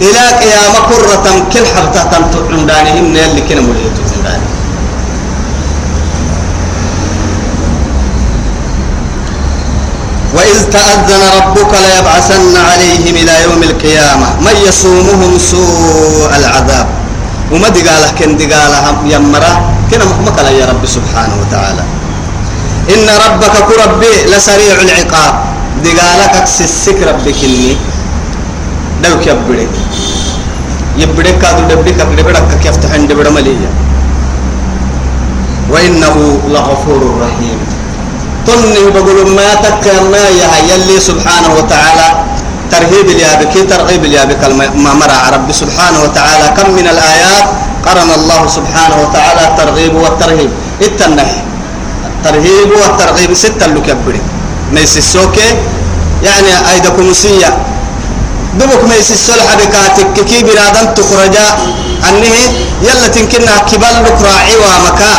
إلى 0.00 0.22
قيام 0.40 0.74
قرة 0.90 1.26
كل 1.52 1.64
حبتة 1.66 2.02
تنتعن 2.02 2.66
دانهم 2.66 3.04
اللي 3.16 3.40
كنا 3.48 3.60
مليتو 3.60 4.02
داني 4.24 4.48
وإذ 10.34 10.64
تأذن 10.70 11.22
ربك 11.36 11.72
ليبعثن 11.74 12.56
عليهم 12.56 13.16
إلى 13.16 13.42
يوم 13.42 13.62
القيامة 13.62 14.40
من 14.40 14.56
يصومهم 14.68 15.38
سوء 15.38 16.30
العذاب 16.36 16.86
وما 17.52 17.68
دقاله 17.68 18.10
كن 18.18 18.36
دقاله 18.36 19.08
يمرا 19.08 19.52
كنا 19.90 20.04
مكلا 20.26 20.50
يا 20.50 20.66
رب 20.68 20.84
سبحانه 20.84 21.36
وتعالى. 21.42 21.84
إن 22.94 23.08
ربك 23.24 23.54
كربي 23.68 24.12
لسريع 24.32 24.76
العقاب. 24.84 25.34
دقالك 25.84 26.34
سسك 26.44 26.98
ربك 27.08 27.40
إني. 27.44 27.76
دوك 29.04 29.26
يبرك. 29.26 29.74
يبرك 30.98 31.38
كادو 31.38 31.62
دبرك 31.70 31.98
دبرك 32.18 32.48
كيف 32.62 32.76
تحن 32.76 33.06
دبر 33.06 33.30
مليا 33.30 33.70
وإنه 35.72 36.16
لغفور 36.48 37.00
رحيم. 37.24 37.58
تنه 38.46 38.84
بقول 38.94 39.18
ما 39.36 39.54
تكرنا 39.64 40.22
يا 40.40 40.48
يلي 40.68 41.00
سبحانه 41.00 41.50
وتعالى. 41.56 42.27
ترهيب 42.72 43.06
اليابك 43.14 43.54
ترغيب 43.70 44.04
اليابك 44.04 44.42
ما 44.84 44.92
مرع 44.94 45.28
رب 45.36 45.52
سبحانه 45.52 45.98
وتعالى 46.04 46.46
كم 46.56 46.70
من 46.78 46.86
الآيات 46.94 47.46
قرن 47.86 48.10
الله 48.18 48.42
سبحانه 48.46 48.96
وتعالى 49.02 49.42
الترغيب 49.48 49.94
والترهيب. 49.94 50.50
التنه 50.82 51.26
الترهيب 52.06 52.70
والترغيب 52.80 53.34
ستة 53.34 53.66
لكبري 53.66 54.20
ميس 54.72 54.96
السوكي 54.96 55.50
يعني 56.22 56.52
أيدكم 56.72 57.12
سيا 57.12 57.50
دبك 58.58 58.84
ميس 58.84 59.10
السلحة 59.10 59.54
بكاتك 59.56 60.24
كي 60.28 60.42
بنادم 60.42 60.94
تخرجا 60.94 61.46
أنه 62.08 62.34
يلا 62.82 63.08
تنكنا 63.14 63.54
كبال 63.70 63.96
راعي 64.24 64.54
ومكا 64.56 65.14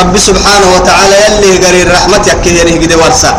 رب 0.00 0.14
سبحانه 0.18 0.66
وتعالى 0.76 1.16
يلي 1.24 1.66
قرير 1.66 1.92
رحمتك 1.92 2.46
يعني 2.46 2.72
قد 2.82 2.92
ورسا 2.94 3.30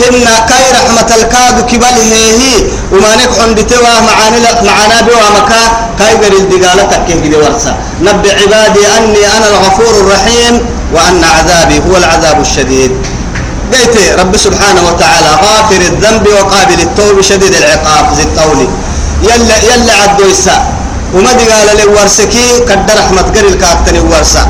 هن 0.00 0.24
كاي 0.48 0.66
رحمة 0.78 1.10
الكاد 1.18 1.56
كبال 1.70 1.96
هي 2.12 2.54
وما 2.92 3.16
نكحن 3.16 3.54
بتوا 3.54 3.82
معانا 3.82 4.62
معانا 4.62 5.00
بوا 5.06 5.28
مكا 5.36 5.62
كاي 5.98 6.14
قرير 6.22 6.44
دقالتك 6.50 7.06
قد 7.10 7.34
ورسا 7.34 7.76
نبي 8.02 8.30
عبادي 8.30 8.86
أني 8.98 9.22
أنا 9.36 9.46
الغفور 9.48 9.94
الرحيم 10.00 10.54
وأن 10.94 11.24
عذابي 11.24 11.78
هو 11.88 11.96
العذاب 11.96 12.40
الشديد. 12.40 12.92
قيت 13.72 13.96
رب 14.20 14.36
سبحانه 14.36 14.82
وتعالى 14.88 15.30
غافر 15.46 15.80
الذنب 15.92 16.26
وقابل 16.28 16.80
التوب 16.82 17.20
شديد 17.20 17.54
العقاب 17.54 18.14
زي 18.16 18.22
الطول 18.22 18.68
يلا 19.22 19.56
يلا 19.74 19.92
عدو 20.02 20.24
يسا. 20.30 20.56
وما 21.14 21.30
قال 21.30 21.76
لي 21.76 21.84
ورسكي 21.84 22.60
كد 22.68 22.90
رحمة 22.98 23.22
قريل 23.22 23.54
كاكتني 23.54 24.00
ورسا 24.00 24.46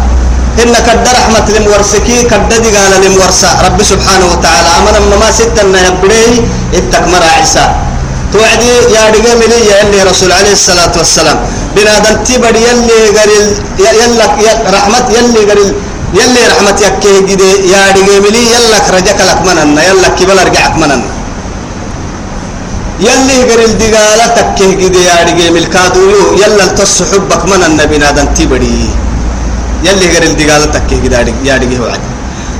إن 0.62 0.74
كد 0.86 1.06
رحمة 1.18 1.46
لم 1.56 1.64
ورسكي 1.72 2.22
كد 2.30 2.52
قال 2.76 2.92
لم 3.04 3.14
ورسا 3.22 3.50
رب 3.66 3.78
سبحانه 3.82 4.26
وتعالى 4.32 4.70
أمنا 4.78 5.16
ما 5.22 5.30
ستنا 5.38 5.78
يبري 5.88 6.26
التكمر 6.78 7.22
عيسى. 7.36 7.64
توعدي 8.32 8.72
يا 8.94 9.02
رجال 9.14 9.38
لي 9.50 9.58
يلي 9.70 9.98
رسول 10.10 10.30
عليه 10.38 10.52
الصلاة 10.52 10.94
والسلام. 11.00 11.38
بنادم 11.76 12.16
تبر 12.26 12.54
يلي 12.68 13.00
قريل 13.18 13.46
يلا 13.86 14.26
رحمة 14.76 15.06
يلي 15.18 15.42
قريل 15.50 15.70
يلي 16.18 16.42
رحمة 16.52 16.78
يكيه 16.86 17.18
جدي 17.28 17.50
يا 17.74 17.82
رجال 17.96 18.24
يلا 18.54 18.78
خرجك 18.86 19.18
لك 19.28 19.40
مننا 19.46 19.80
يلا 19.88 20.08
كبل 20.18 20.38
رجعك 20.48 20.74
مننا 20.82 21.08
يلي 23.06 23.38
قريل 23.50 23.72
دقالة 23.82 24.26
تكيه 24.36 24.72
جدي 24.82 25.00
يا 25.10 25.16
رجال 25.28 25.56
الكادو 25.62 26.02
يلا 26.42 26.64
التصحبك 26.70 27.42
من 27.50 27.62
النبي 27.68 27.98
نادم 27.98 28.26
تبري. 28.38 29.03
يلي 29.84 30.06
غير 30.12 30.22
الدقالة 30.30 30.66
تكيه 30.74 30.98
قدار 31.04 31.26
يا 31.44 31.56
دقيه 31.62 31.80
وعد 31.80 32.00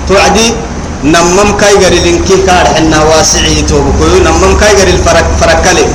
توعدي 0.09 0.47
نمم 1.05 1.49
كاي 1.61 1.75
غير 1.83 1.95
لنكي 2.07 2.37
كار 2.47 2.67
حنا 2.75 2.99
واسعي 3.09 3.63
توبكو 3.71 4.05
نمم 4.27 4.53
كاي 4.61 4.73
غير 4.79 4.89
الفرق 4.97 5.27
فرقلي 5.41 5.87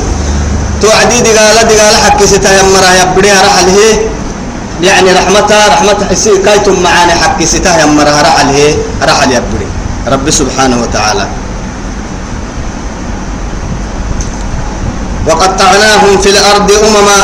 توعدي 0.81 1.17
دقالة 1.27 1.61
دقالة 1.69 1.97
حكي 2.05 2.25
ستا 2.27 2.51
يمرا 2.59 2.89
يبدي 3.01 3.31
رحل 3.47 3.69
هي. 3.77 3.89
يعني 4.87 5.09
رحمتها 5.11 5.67
رحمة 5.67 5.99
حسي 6.09 6.37
كايتم 6.45 6.75
معاني 6.83 7.13
حكي 7.21 7.45
ستا 7.45 7.81
يمرا 7.81 8.21
رحل 8.27 8.47
هي. 8.57 8.75
رحل 9.09 9.31
يبدي 9.31 9.67
رب 10.07 10.25
سبحانه 10.29 10.77
وتعالى. 10.81 11.25
وقطعناهم 15.27 16.13
في 16.23 16.29
الأرض 16.29 16.69
أمما. 16.71 17.19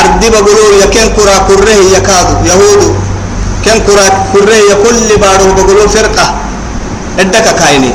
أرض 0.00 0.22
بقولوا 0.32 0.80
يا 0.80 0.86
كن 0.86 1.08
كرا 1.16 1.36
كره 1.48 1.70
يكادوا 1.96 2.38
يهود 2.50 2.82
كن 3.64 3.78
كرا 3.86 4.06
كرة 4.32 4.74
كل 4.84 5.08
بارو 5.22 5.52
بقولوا 5.56 5.88
فرقة. 5.88 6.26
ادك 7.18 7.46
كايني. 7.60 7.92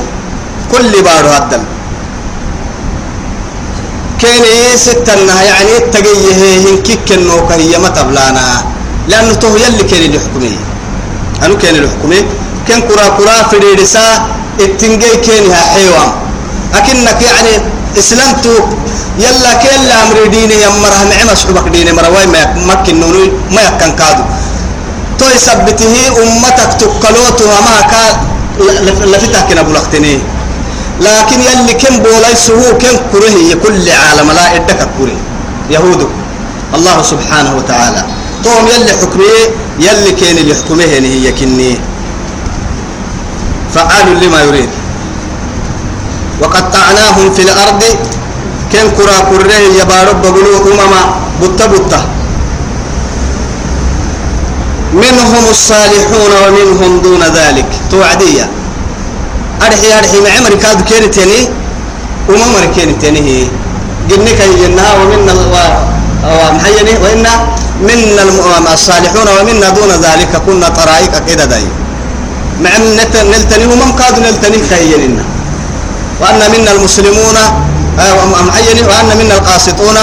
كل 0.72 0.94
بارو 1.08 1.30
هدل 1.30 1.64
كان 4.22 4.44
ستنا 4.76 5.36
يعني 5.44 5.74
تجيه 5.94 6.40
هنكك 6.64 7.12
النوكة 7.12 7.56
هي 7.56 7.78
ما 7.78 7.90
تبلانا. 7.90 8.46
لأنه 9.08 9.34
تو 9.34 9.56
يلي 9.64 9.84
كان 9.90 10.04
الحكومي 10.10 10.58
أنا 11.44 11.56
كان 11.62 11.76
الحكومي 11.76 12.20
كان 12.68 12.80
كرا 12.88 13.08
كرا 13.18 13.36
في 13.50 13.58
ريسا 13.58 14.06
التنجي 14.60 15.12
كان 15.26 15.46
حيوان. 15.74 16.12
أكنك 16.74 17.22
يعني 17.22 17.54
إسلامتو 18.00 18.56
يلا 19.20 19.54
كلا 19.64 19.96
أمر 20.04 20.18
ديني 20.34 20.56
يمره 20.66 21.00
نعمة 21.12 21.34
شعبك 21.34 21.68
ديني 21.72 21.92
مرواي 21.92 22.28
ما 22.28 22.42
مكن 22.70 23.00
نونو 23.00 23.24
ما 23.52 23.62
يكن 23.62 23.92
كادو. 24.00 24.24
تو 25.20 25.26
يثبته 25.36 25.96
أمتك 26.24 26.72
تقلوتها 26.80 27.58
ما 27.68 27.82
كان 27.92 28.16
لفتها 29.12 29.42
كنا 29.50 29.62
بلغتني. 29.62 30.20
لكن 31.02 31.40
يلي 31.42 31.74
كم 31.74 31.96
بولاي 32.04 32.36
سهو 32.36 32.78
كم 32.78 32.96
كره 33.12 33.54
كل 33.64 33.90
عالم 33.90 34.32
لا 34.32 34.56
إدك 34.56 34.88
كره 34.98 35.18
يهود. 35.70 36.10
الله 36.76 37.02
سبحانه 37.02 37.56
وتعالى. 37.58 38.06
توم 38.44 38.68
يلي 38.68 38.92
حكمه 39.02 39.36
يلي 39.80 40.12
كان 40.12 40.38
اللي 40.38 40.56
حكمه 40.56 40.84
هي 40.84 41.32
كني. 41.32 41.80
فعال 43.74 44.08
لما 44.22 44.42
يريد. 44.42 44.70
وقطعناهم 46.42 47.34
في 47.34 47.42
الأرض. 47.42 47.84
كن 48.72 48.88
كرا 48.98 49.20
كره 49.30 49.58
يبارب 49.82 50.22
بقولوا 50.22 50.60
أمما 50.72 51.02
بطة 51.42 51.66
بطة. 51.66 52.02
منهم 54.96 55.44
الصالحون 55.52 56.32
ومنهم 56.44 56.92
دون 57.04 57.24
ذلك. 57.24 57.66
توعدية. 57.92 58.46
أرحي 59.62 59.90
أرحي 60.00 60.18
مع 60.24 60.32
عمر 60.38 60.54
كاد 60.64 60.80
كيرتني 60.90 61.40
وممر 62.30 62.64
كيرتني 62.76 63.20
هي 63.28 63.40
جنك 64.10 64.40
يجنها 64.40 64.92
ومن 65.00 65.30
ومحيني. 66.24 66.94
وإن 67.04 67.26
من 67.88 68.00
الصالحون 68.74 69.28
ومنا 69.36 69.70
دون 69.70 69.92
ذلك. 70.08 70.32
كنا 70.46 70.68
طرائق 70.70 71.14
كده 71.28 71.46
داي. 71.46 71.68
مع 72.64 72.72
نلتني. 73.32 73.66
ومم 73.72 73.92
كادوا 74.00 74.24
نلتني 74.24 74.60
كيننا 74.70 75.24
وأن 76.22 76.42
منا 76.54 76.72
المسلمون 76.72 77.38
معين 78.48 78.80
وأن 78.90 79.10
منا 79.20 79.36
القاسطون. 79.40 79.98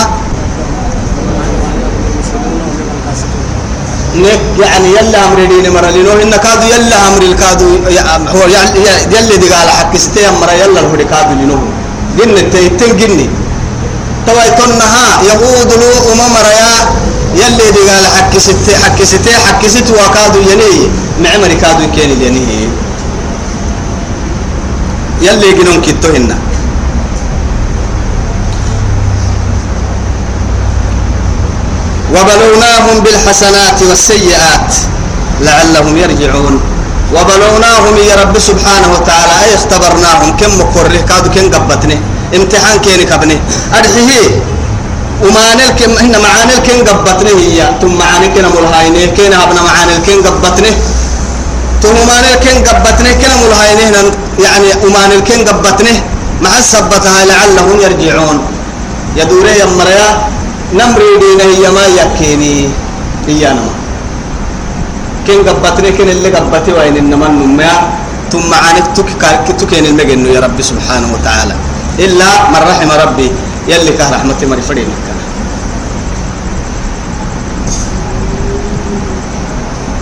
يعني 4.14 4.88
يلا 4.96 5.18
أمر 5.24 5.38
دين 5.44 5.72
مرة. 5.72 5.90
لينو 5.90 6.12
إن 6.22 6.34
كادو 6.36 6.66
يلا 6.74 6.96
أمر 7.08 7.22
الكادو 7.22 7.68
هو 8.34 8.42
يلا 9.14 9.36
دي 9.42 9.48
قال 9.48 9.68
حق 9.70 9.96
ستي 9.96 10.20
مرة. 10.40 10.52
يلا 10.52 10.80
هو 10.80 10.92
كادو 11.12 11.32
لينو 11.40 11.58
جن 12.18 12.50
تيتن 12.52 12.92
جني 13.00 13.26
توا 14.26 14.42
يتنها 14.48 15.04
يهود 15.28 15.70
لو 15.80 15.92
أمم 16.12 16.34
ريا 16.46 16.72
يلا 17.40 17.66
دي 17.74 17.82
قال 17.88 18.04
حق 18.16 18.32
ستي 18.38 18.72
حق 18.82 18.98
ستي 19.02 19.32
حق 19.46 19.62
ستي 19.66 19.92
وكادو 19.92 20.40
يني. 20.50 20.72
معمر 21.24 21.52
كادو 21.62 21.84
كيني 21.96 22.14
يني 22.26 22.68
يلا 25.22 25.46
يجنون 25.46 25.80
كتو 25.86 26.08
هنا. 26.16 26.36
وبلوناهم 32.14 32.96
بالحسنات 33.04 33.78
والسيئات 33.88 34.70
لعلهم 35.40 35.96
يرجعون. 35.96 36.54
وبلوناهم 37.16 37.94
يا 38.08 38.14
رب 38.22 38.38
سبحانه 38.38 38.88
وتعالى 38.94 39.34
أي 39.44 39.54
اختبرناهم؟ 39.54 40.36
كم 40.40 40.52
مقره 40.60 41.00
كادو 41.08 41.28
كن 41.34 41.46
قبتني. 41.54 41.96
امتحان 42.36 42.76
كين 42.84 43.00
كبني. 43.10 43.36
أرحيه 43.78 44.28
ومعنى 45.24 45.62
الكم 45.68 45.92
هنا 46.04 46.18
معاني 46.18 46.52
الكن 46.58 46.78
قبتني 46.88 47.32
هي. 47.40 47.58
ثم 47.80 47.94
معاني 48.00 48.28
كنا 48.34 48.48
ملهاينه. 48.48 49.06
كنا 49.16 49.36
ابن 49.44 49.56
معاني 49.68 49.92
الكن 49.96 50.18
قبتني. 50.26 50.72
ثم 51.82 51.96
معاني 52.08 52.28
الكن 52.34 52.56
قبتني. 52.68 53.10
كنا 53.20 53.36
ملهاينه. 53.42 54.12
يعني 54.44 54.68
ومعنى 54.84 55.14
الكن 55.14 55.40
قبتني. 55.48 55.94
مع 56.44 56.52
السبتها 56.58 57.24
لعلهم 57.24 57.80
يرجعون. 57.84 58.38
يدوري 59.16 59.52
يا 59.60 59.66
مريا. 59.78 60.08
نمري 60.74 61.12
هي 61.40 61.70
ما 61.70 61.86
يكيني 61.86 62.68
هي 63.28 63.50
أنا 63.50 63.60
كن 65.26 65.48
قبتني 65.48 65.90
كن 65.92 66.08
اللي 66.08 66.28
قبتي 66.28 66.72
وين 66.72 66.96
إنما 66.96 67.26
النمية 67.26 67.76
ثم 68.32 68.50
تك 68.94 69.56
تكين 69.60 69.84
المجن 69.86 70.26
يا 70.26 70.40
رب 70.40 70.62
سبحانه 70.62 71.08
وتعالى 71.14 71.54
إلا 71.98 72.28
من 72.50 72.60
رحم 72.70 72.90
ربي 73.08 73.28
يلي 73.68 73.92
كه 73.98 74.10
رحمتي 74.10 74.46
مري 74.46 74.62
فرين 74.62 74.88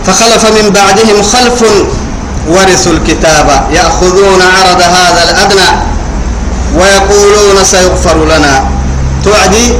فخلف 0.05 0.43
من 0.45 0.69
بعدهم 0.69 1.17
خلف 1.33 1.63
ورثوا 2.47 2.91
الكتاب 2.93 3.67
يأخذون 3.71 4.41
عرض 4.41 4.81
هذا 4.81 5.23
الأدنى 5.23 5.69
ويقولون 6.75 7.63
سيغفر 7.63 8.25
لنا 8.25 8.69
توعدي 9.23 9.73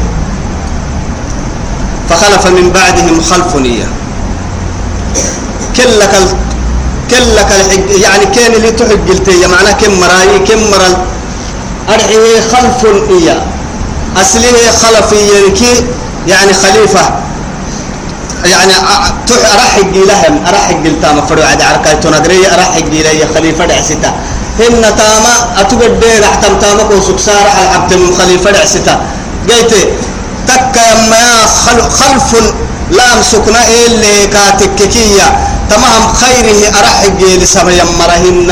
فخلف 2.12 2.47
من 2.47 2.71
بعدهم 2.76 3.21
خلف 3.21 3.56
نية. 3.56 3.88
كلك 5.78 6.13
ال... 6.21 6.28
كلك 7.12 7.50
الحج 7.60 8.02
يعني 8.02 8.26
كان 8.26 8.54
اللي 8.54 8.71
تحج 8.71 9.10
قلتي 9.10 9.47
معناه 9.47 9.71
كم 9.71 10.00
مراي 10.00 10.39
كم 10.47 10.71
مرل 10.71 10.97
أرحيه 11.89 12.41
خلف 12.52 12.86
نية. 13.10 13.45
أصله 14.21 14.71
خلف 14.84 15.12
ينكي 15.12 15.86
يعني 16.28 16.54
خليفة. 16.54 17.10
يعني 18.45 18.74
أرحج 19.54 19.95
لهم 19.95 20.45
أرحج 20.47 20.88
لتام 20.88 21.26
فرو 21.26 21.41
عاد 21.41 21.62
عركة 21.62 21.93
تنادري 21.93 22.47
أرحج 22.47 22.86
لي 22.93 23.28
خليفة 23.36 23.65
دعستا. 23.65 24.12
هن 24.60 24.82
تاما 24.82 25.62
أتقدر 25.62 26.19
رحتم 26.21 26.60
تاما 26.62 26.84
كو 26.84 27.00
سكسار 27.08 27.47
على 27.56 27.67
عبد 27.67 27.93
خليفة 28.17 28.52
دعستا. 28.52 29.02
قلت 29.50 29.74
تك 30.47 30.75
يما 30.75 31.45
خلف 31.99 32.34
لام 32.91 33.21
سكنا 33.32 33.62
اللي 33.86 34.27
كاتككية 34.27 35.27
تمام 35.69 36.13
خيره 36.21 36.60
أرحج 36.80 37.23
لسما 37.23 37.71
يمرهن 37.71 38.51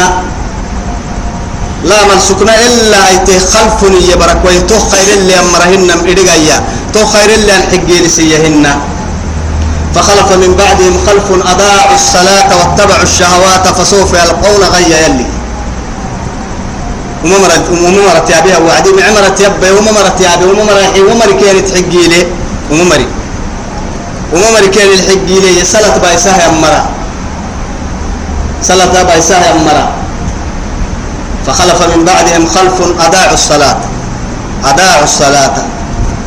لا 1.83 1.99
من 2.05 2.19
سكنا 2.19 2.55
إلا 2.67 3.07
أيته 3.07 3.39
خلفني 3.39 4.11
يبرك 4.11 4.39
ويتو 4.45 4.79
خير 4.91 5.07
اللي 5.17 5.33
يمرهن 5.39 5.89
إرقايا 5.91 6.63
تو 6.93 7.05
خير 7.05 7.29
اللي 7.35 7.51
أنحج 7.57 7.91
لسيهن. 7.91 8.65
فخلف 9.95 10.31
من 10.31 10.55
بعدهم 10.55 10.95
خلف 11.07 11.27
أضاعوا 11.51 11.95
الصلاة 11.95 12.49
واتبعوا 12.57 13.03
الشهوات 13.03 13.67
فسوف 13.67 14.13
يلقون 14.13 14.63
غيا 14.73 14.97
يلي. 15.07 15.25
وممرت 17.25 17.65
وممرت 17.69 18.29
يا 18.29 18.39
بيها 18.39 18.57
وعدي 18.57 18.89
معمرت 18.91 19.39
يبا 19.39 19.71
وممرت 19.71 20.21
يا 20.21 20.35
بيها 20.35 20.49
وممرت 20.51 20.97
وممر 20.97 21.31
كانت 21.41 21.67
حقي 21.75 22.03
لي 22.11 22.21
وممري 22.71 23.07
وممر 24.33 24.63
كان 24.75 24.89
الحقي 24.97 25.35
لي 25.43 25.65
صلاة 25.65 25.97
بايساه 25.97 26.37
يا 26.37 26.51
مرا 26.63 26.83
صلاة 28.63 29.03
بايساه 29.03 29.41
يا 29.47 29.53
مرا 29.53 29.85
فخلف 31.47 31.95
من 31.95 32.05
بعدهم 32.05 32.45
خلف 32.47 32.77
أضاعوا 32.99 33.33
الصلاة. 33.33 33.77
أضاعوا 34.65 35.03
الصلاة. 35.03 35.55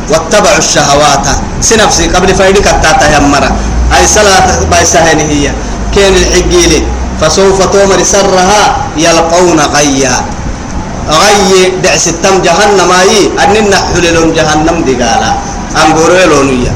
واتبعوا 0.09 0.57
الشهوات. 0.57 1.25
سنفسي 1.61 2.07
قبل 2.07 2.35
فايدك 2.35 2.67
التاتا 2.67 3.11
يا 3.13 3.19
مرا 3.19 3.51
أي 3.97 4.07
صلاة 4.07 4.63
بايساه 4.71 5.03
هي 5.03 5.51
كان 5.95 6.13
الحقي 6.13 6.67
لي 6.67 6.83
فسوف 7.21 7.65
تؤمر 7.65 8.03
سرها 8.03 8.77
يلقون 8.97 9.59
غيا. 9.59 10.25
غي 11.09 11.71
دعس 11.83 12.07
التم 12.07 12.41
جهنم 12.41 12.91
أي 13.01 13.29
أننا 13.43 13.77
حللون 13.93 14.33
جهنم 14.33 14.77
دقالا. 14.87 15.33
أم 15.73 15.93
بوريلون 15.93 16.67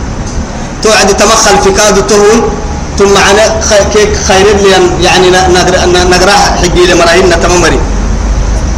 توعد 0.83 1.07
تمخل 1.17 1.57
في 1.63 1.71
كادو 1.71 2.01
تهوي 2.01 2.41
ثم 2.99 3.13
معنا 3.13 3.61
كيك 3.93 4.17
خير 4.27 4.57
لي 4.57 4.69
يعني 5.05 5.29
نقرا 6.09 6.31
حقي 6.31 6.85
لمراهن 6.89 7.41
تمامري 7.43 7.79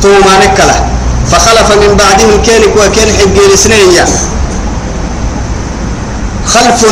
ثم 0.03 0.09
ما 0.09 0.37
نكله 0.45 0.85
فخلف 1.31 1.71
من 1.71 1.95
بعدهم 1.97 2.41
كينك 2.41 2.75
وكين 2.75 3.09
حقي 3.17 3.53
لسنية 3.53 4.05
خلف 6.45 6.85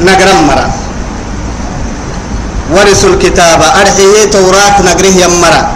نقرا 0.00 0.34
مرة 0.48 0.70
ورثوا 2.74 3.10
الكتاب 3.10 3.62
أرحية 3.62 4.24
توراة 4.30 4.82
نقره 4.82 5.06
يمرا. 5.06 5.75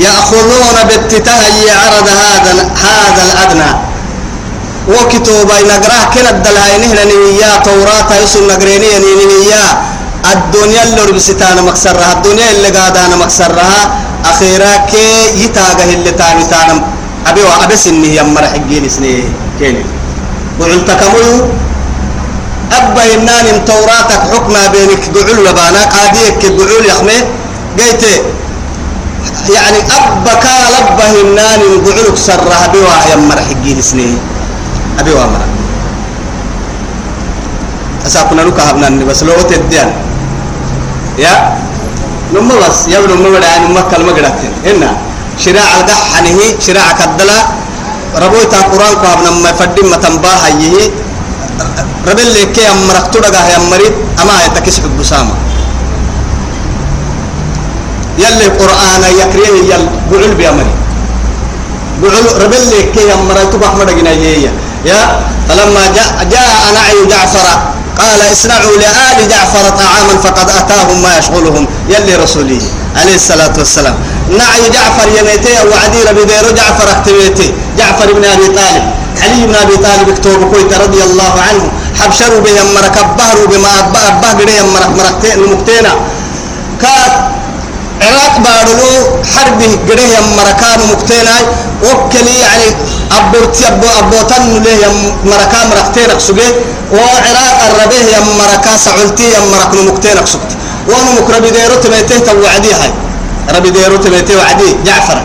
يأخذون 0.00 0.76
بالتتهي 0.88 1.70
عرض 1.82 2.08
هذا 2.08 2.52
هذا 2.84 3.22
الأدنى. 3.28 3.70
وكتوبا 4.88 5.56
نقراه 5.70 6.04
كنا 6.14 6.30
الدلهاي 6.30 6.78
نهنا 6.82 7.04
نهيا 7.04 7.50
توراة 7.64 8.10
يسو 8.22 8.40
نقريني 8.50 8.90
نهيا 8.98 9.64
الدنيا 10.32 10.82
اللي 10.82 11.02
ربستانا 11.04 11.62
مكسرها 11.62 12.12
الدنيا 12.16 12.50
اللي 12.50 12.68
قادانا 12.68 13.16
مكسرها 13.16 13.80
أخيرا 14.24 14.76
كي 14.90 15.06
يتاقه 15.44 15.90
اللي 15.94 16.10
تاني 16.10 16.44
تانا 16.50 16.82
أبي 17.26 17.42
وأبس 17.42 17.86
إنه 17.86 18.06
يمر 18.18 18.44
حقين 18.52 18.88
سنيه 18.88 19.28
كيني. 19.58 19.84
وعلت 20.60 20.90
كمو 21.00 21.48
أبا 22.72 23.04
إنان 23.14 23.64
توراتك 23.68 24.22
حكما 24.32 24.62
بينك 24.74 25.02
قعول 25.14 25.38
لبانا 25.46 25.82
قاديك 25.94 26.42
قعول 26.56 26.84
يخمي. 26.90 27.18
قيتي 27.78 28.14
يعني 29.54 29.78
أبا 29.96 30.34
كال 30.42 30.62
أبا 30.80 31.06
إنان 31.20 31.60
قعولك 31.86 32.16
سرها 32.16 32.66
بوا 32.72 32.96
يمر 33.12 33.38
حقين 33.48 33.78
سنيه 33.82 34.18
أبي 35.00 35.12
وامرا 35.12 35.46
أساقنا 38.06 38.42
لك 38.42 38.60
هبنا 38.60 39.04
بس 39.04 39.22
لو 39.22 39.36
تديان 39.50 39.90
يا؟ 41.18 41.34
نمو 42.34 42.54
بس. 42.62 42.88
يا 42.88 42.98
ابن 42.98 43.22
بدأ 43.34 43.58
نمو 43.68 43.80
كلمة 43.90 44.12
قدرتين 44.16 44.52
هنا 44.66 44.90
شراع 45.38 45.68
القحنه 45.80 46.38
شراع 46.66 46.88
كدلا. 46.98 47.38
ربويتا 48.10 48.58
قرآن 48.72 48.94
كو 49.00 49.06
هبنا 49.06 49.30
ما 49.44 49.52
فدين 49.58 49.86
ما 49.90 49.96
تنباها 49.96 50.48
يهي 50.58 50.90
ربل 52.08 52.28
لك 52.34 52.58
يا 52.58 52.72
مرق 52.88 53.06
تدغا 53.14 53.42
يا 53.54 53.58
مريد 53.70 53.94
أما 54.22 54.34
يتكس 54.46 54.80
حب 54.82 54.98
ساما 55.02 55.34
يلي 58.24 58.46
قرآن 58.60 59.02
يكريه 59.20 59.74
يل 59.74 59.82
بعل 60.12 60.34
بيا 60.34 60.50
مريد 60.50 60.76
بعل 62.02 62.42
ربل 62.44 62.62
لك 62.70 62.96
يا 63.10 63.16
مريد 63.28 63.50
تبقى 63.50 63.76
مدغنا 63.76 64.10
يهي 64.10 64.50
يا 64.84 65.00
فلما 65.48 65.82
جاء 65.96 66.26
جاء 66.30 66.50
نعي 66.74 67.06
جعفر 67.10 67.46
قال 67.98 68.20
اصنعوا 68.32 68.76
لآل 68.82 69.28
جعفر 69.28 69.64
طعاما 69.82 70.14
فقد 70.24 70.48
أتاهم 70.50 71.02
ما 71.02 71.18
يشغلهم 71.18 71.66
يلي 71.88 72.14
رسوله 72.16 72.60
عليه 72.96 73.14
الصلاة 73.14 73.52
والسلام. 73.58 73.94
نعي 74.38 74.62
جعفر 74.76 75.08
يميتي 75.18 75.52
وعدي 75.70 76.00
ربي 76.10 76.24
ديرو 76.24 76.50
جعفر 76.54 76.90
اكتميتي 76.90 77.52
جعفر 77.78 78.12
بن 78.12 78.24
أبي 78.24 78.46
طالب 78.46 78.84
علي 79.22 79.46
بن 79.46 79.54
أبي 79.54 79.76
طالب 79.76 80.08
اكتوب 80.08 80.40
كويت 80.52 80.72
رضي 80.74 81.02
الله 81.02 81.32
عنه. 81.48 81.64
حبشروا 82.00 82.40
به 82.40 82.50
يمرك 82.50 82.96
أبهروا 82.98 83.46
بما 83.46 83.68
أبه 83.80 84.08
أبه 84.08 84.28
قريه 84.38 84.58
يمرك 84.60 84.88
مركتين 84.98 85.44
المكتينة 85.44 85.92
كات 86.82 87.12
عراق 88.06 88.34
بارلو 88.44 88.92
حربه 89.34 89.72
قريه 89.88 90.18
يمركان 90.18 90.80
مكتينة 90.92 91.36
وكلي 91.84 92.34
يعني 92.44 92.68
أبورتي 93.18 93.68
أبو 93.68 93.86
أبوتن 93.98 94.62
له 94.64 94.74
يم 94.84 94.96
مركا 95.30 95.58
مركتين 95.70 96.10
أقصده 96.10 96.48
وعراق 96.92 97.58
الربيه 97.68 98.16
يم 98.16 98.26
مركا 98.38 98.76
سعلتي 98.84 99.26
يم 99.34 99.44
مرك 99.52 99.72
نمكتين 99.74 100.18
أقصد 100.18 100.40
وأنا 100.88 101.10
مكرب 101.20 101.44
ديرو 101.56 101.74
تميته 101.74 102.18
توعدي 102.18 102.72
هاي. 102.80 102.92
ربي 103.56 103.70
ديرو 103.70 103.96
تميته 103.96 104.36
وعدي. 104.38 104.76
جعفر. 104.86 105.18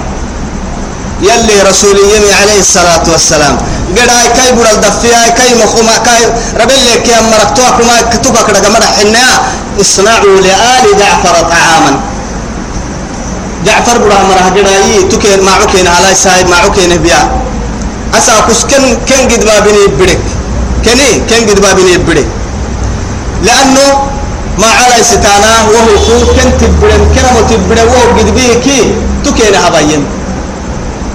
يلي 1.21 1.61
رسول 1.69 1.97
يمي 1.97 2.31
عليه 2.41 2.59
الصلاة 2.59 3.05
والسلام. 3.11 3.57
قد 3.97 4.09
هاي 4.09 4.27
كاي 4.37 4.51
بول 4.51 4.67
الدفيا 4.67 5.29
كاي 5.37 5.55
مخوما 5.63 5.97
كاي 5.97 6.23
ربي 6.61 6.73
لك 6.73 7.07
يم 7.07 7.25
مركتوها 7.31 7.69
كما 7.69 8.01
كتبك 8.11 8.49
مدح 8.49 8.91
حنا 8.99 9.27
اصنعوا 9.81 10.39
لآل 10.45 10.85
جعفر 10.99 11.35
طعاما. 11.51 11.91
جعفر 13.65 13.97
بڑا 13.99 14.21
مرا 14.27 14.47
جڑائی 14.55 15.07
تو 15.09 15.19
کے 15.19 15.35
معو 15.43 15.67
کے 15.71 15.81
نالا 15.83 16.13
صاحب 16.23 16.49
معو 16.49 16.71
کے 16.75 16.87
نبیا 16.93 17.25
أسا 18.17 18.35
کس 18.47 18.63
كن 18.71 18.83
كن 19.07 19.27
قد 19.29 19.43
بابني 19.45 19.87
بدك 19.99 20.25
كني 20.85 21.09
كن 21.29 21.41
قد 21.47 21.59
بابني 21.61 21.97
بدك 21.97 22.27
لأنه 23.43 23.87
ما 24.61 24.69
على 24.79 25.03
ستانا 25.03 25.53
وهو 25.71 25.97
خو 26.05 26.19
كن 26.35 26.49
تبرن 26.59 27.01
كرم 27.15 27.35
تبرن 27.49 27.87
وهو 27.87 28.05
قد 28.19 28.29
بيكي 28.35 28.79
تو 29.23 29.31
کے 29.37 29.51
نهباين 29.51 30.05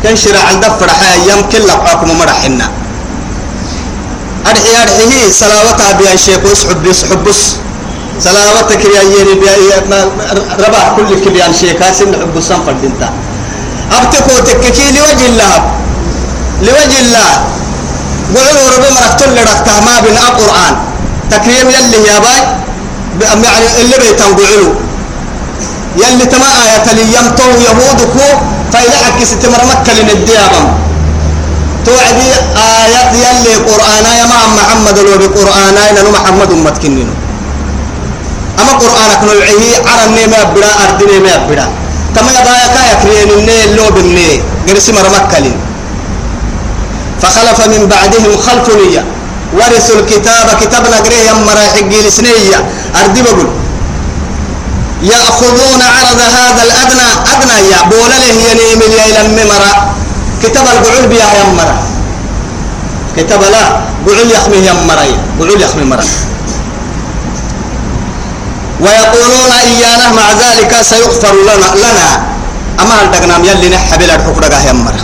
كان 0.02 0.16
شرع 0.16 0.50
الدفر 0.50 0.88
حيام 0.90 1.40
كل 1.52 1.66
لقاكم 1.68 2.18
مرحنا 2.18 2.70
أرحي 4.46 4.82
أرحيه 4.82 5.30
صلاوتها 5.30 5.92
بيا 5.92 6.16
شيخ 6.16 6.44
وسحب 6.44 6.82
بس 6.82 7.04
بس. 7.26 7.69
سلامتك 8.24 8.85
يا 8.85 9.02
يري 9.16 9.35
ربع 10.64 10.83
كل 10.96 11.09
كبيان 11.24 11.52
شيكا 11.61 11.92
سن 11.92 12.12
حب 12.20 12.37
الصنف 12.37 12.68
الدنتا 12.68 13.09
أبتكو 13.96 14.35
تككي 14.46 14.87
لوجه 14.96 15.26
الله. 15.33 15.56
لوجه 16.62 16.98
الله. 17.04 17.30
قولوا 18.37 18.66
ربي 18.74 18.90
مركتل 18.96 19.30
لركته 19.37 19.74
ما 19.87 19.94
بين 20.04 20.16
القرآن. 20.16 20.74
تكريم 21.30 21.66
يلي 21.76 21.98
يا 22.09 22.18
باي. 22.24 22.40
يعني 23.20 23.66
اللي 23.80 23.96
بيتن 24.02 24.30
قولوا. 24.38 24.74
يلي 25.96 26.24
تما 26.33 26.48
آية 26.62 26.87
ليمتو 26.98 27.48
يهودكو 27.66 28.26
فإذا 28.72 28.96
حكي 29.04 29.24
ستمر 29.24 29.61
مكة 29.70 29.92
لنديابا 29.92 30.62
توعدي 31.87 32.30
آيات 32.85 33.11
يلي 33.24 33.54
قرآنا 33.68 34.11
يا 34.18 34.26
محمد 34.56 34.98
لو 34.98 35.14
بقرآنا 35.18 35.90
إنه 35.90 36.11
محمد 36.16 36.50
متكنينه 36.52 37.14
أما 38.61 38.73
قرآنك 38.73 39.20
نوعيه 39.25 39.77
عرني 39.87 40.27
ما 40.27 40.42
بدا 40.55 40.70
أردني 40.85 41.18
ما 41.18 41.37
بدا 41.49 41.66
كما 42.16 42.31
يبايا 42.31 42.66
كايا 42.75 42.94
كريين 43.03 43.31
النيل 43.38 43.77
لو 43.77 43.90
بالنيل 43.90 44.42
قرسي 44.68 44.92
مرمكلين 44.92 45.57
فخلف 47.23 47.61
من 47.66 47.87
بعدهم 47.87 48.37
خلف 48.46 48.66
نية. 48.77 49.05
ورثوا 49.55 50.01
الكتاب 50.01 50.46
كتاب 50.61 50.83
نقريه 50.87 51.31
يمرا 51.31 51.61
حقي 51.75 52.07
لسنية 52.07 52.59
أردي 53.03 53.23
بقول 53.23 53.49
يأخذون 55.03 55.83
عرض 55.83 56.20
هذا 56.20 56.62
الأدنى. 56.62 57.09
أدنى 57.33 57.57
يا 57.73 57.83
بولا 57.90 58.16
له 58.18 58.35
ينيم 58.51 58.81
إلى 58.83 59.20
الممرة. 59.20 59.94
كتاب 60.42 60.66
القعول 60.66 61.07
بيا 61.09 61.27
يمرا 61.40 61.77
كتاب 63.16 63.42
لا 63.42 63.64
قعول 64.07 64.31
يخمي 64.31 64.57
يمرا 64.57 65.05
قعول 65.40 65.62
يخمي 65.62 65.85
مرة. 65.85 66.05
ويقولون 68.80 69.52
إيانا 69.68 70.06
مع 70.18 70.26
ذلك 70.42 70.72
سيغفر 70.82 71.34
لنا 71.48 71.68
لنا. 71.82 72.08
أما 72.80 72.94
هل 73.00 73.10
تقنام 73.12 73.44
يلي 73.44 73.68
نحبل 73.68 74.10
الحكرة 74.10 74.54
يمر 74.68 74.96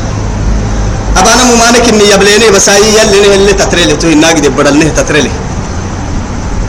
أبانا 1.16 1.42
ممانك 1.50 1.88
إني 1.88 2.10
يبليني 2.10 2.48
بس 2.50 2.68
أي 2.68 2.94
يلي 2.98 3.34
اللي 3.34 3.52
تتريلي. 3.52 3.96
تو 3.96 4.08
إنا 4.08 4.28
قد 4.28 4.46
بدل 4.46 4.78
نه 4.78 4.88
تتريلي. 4.88 5.30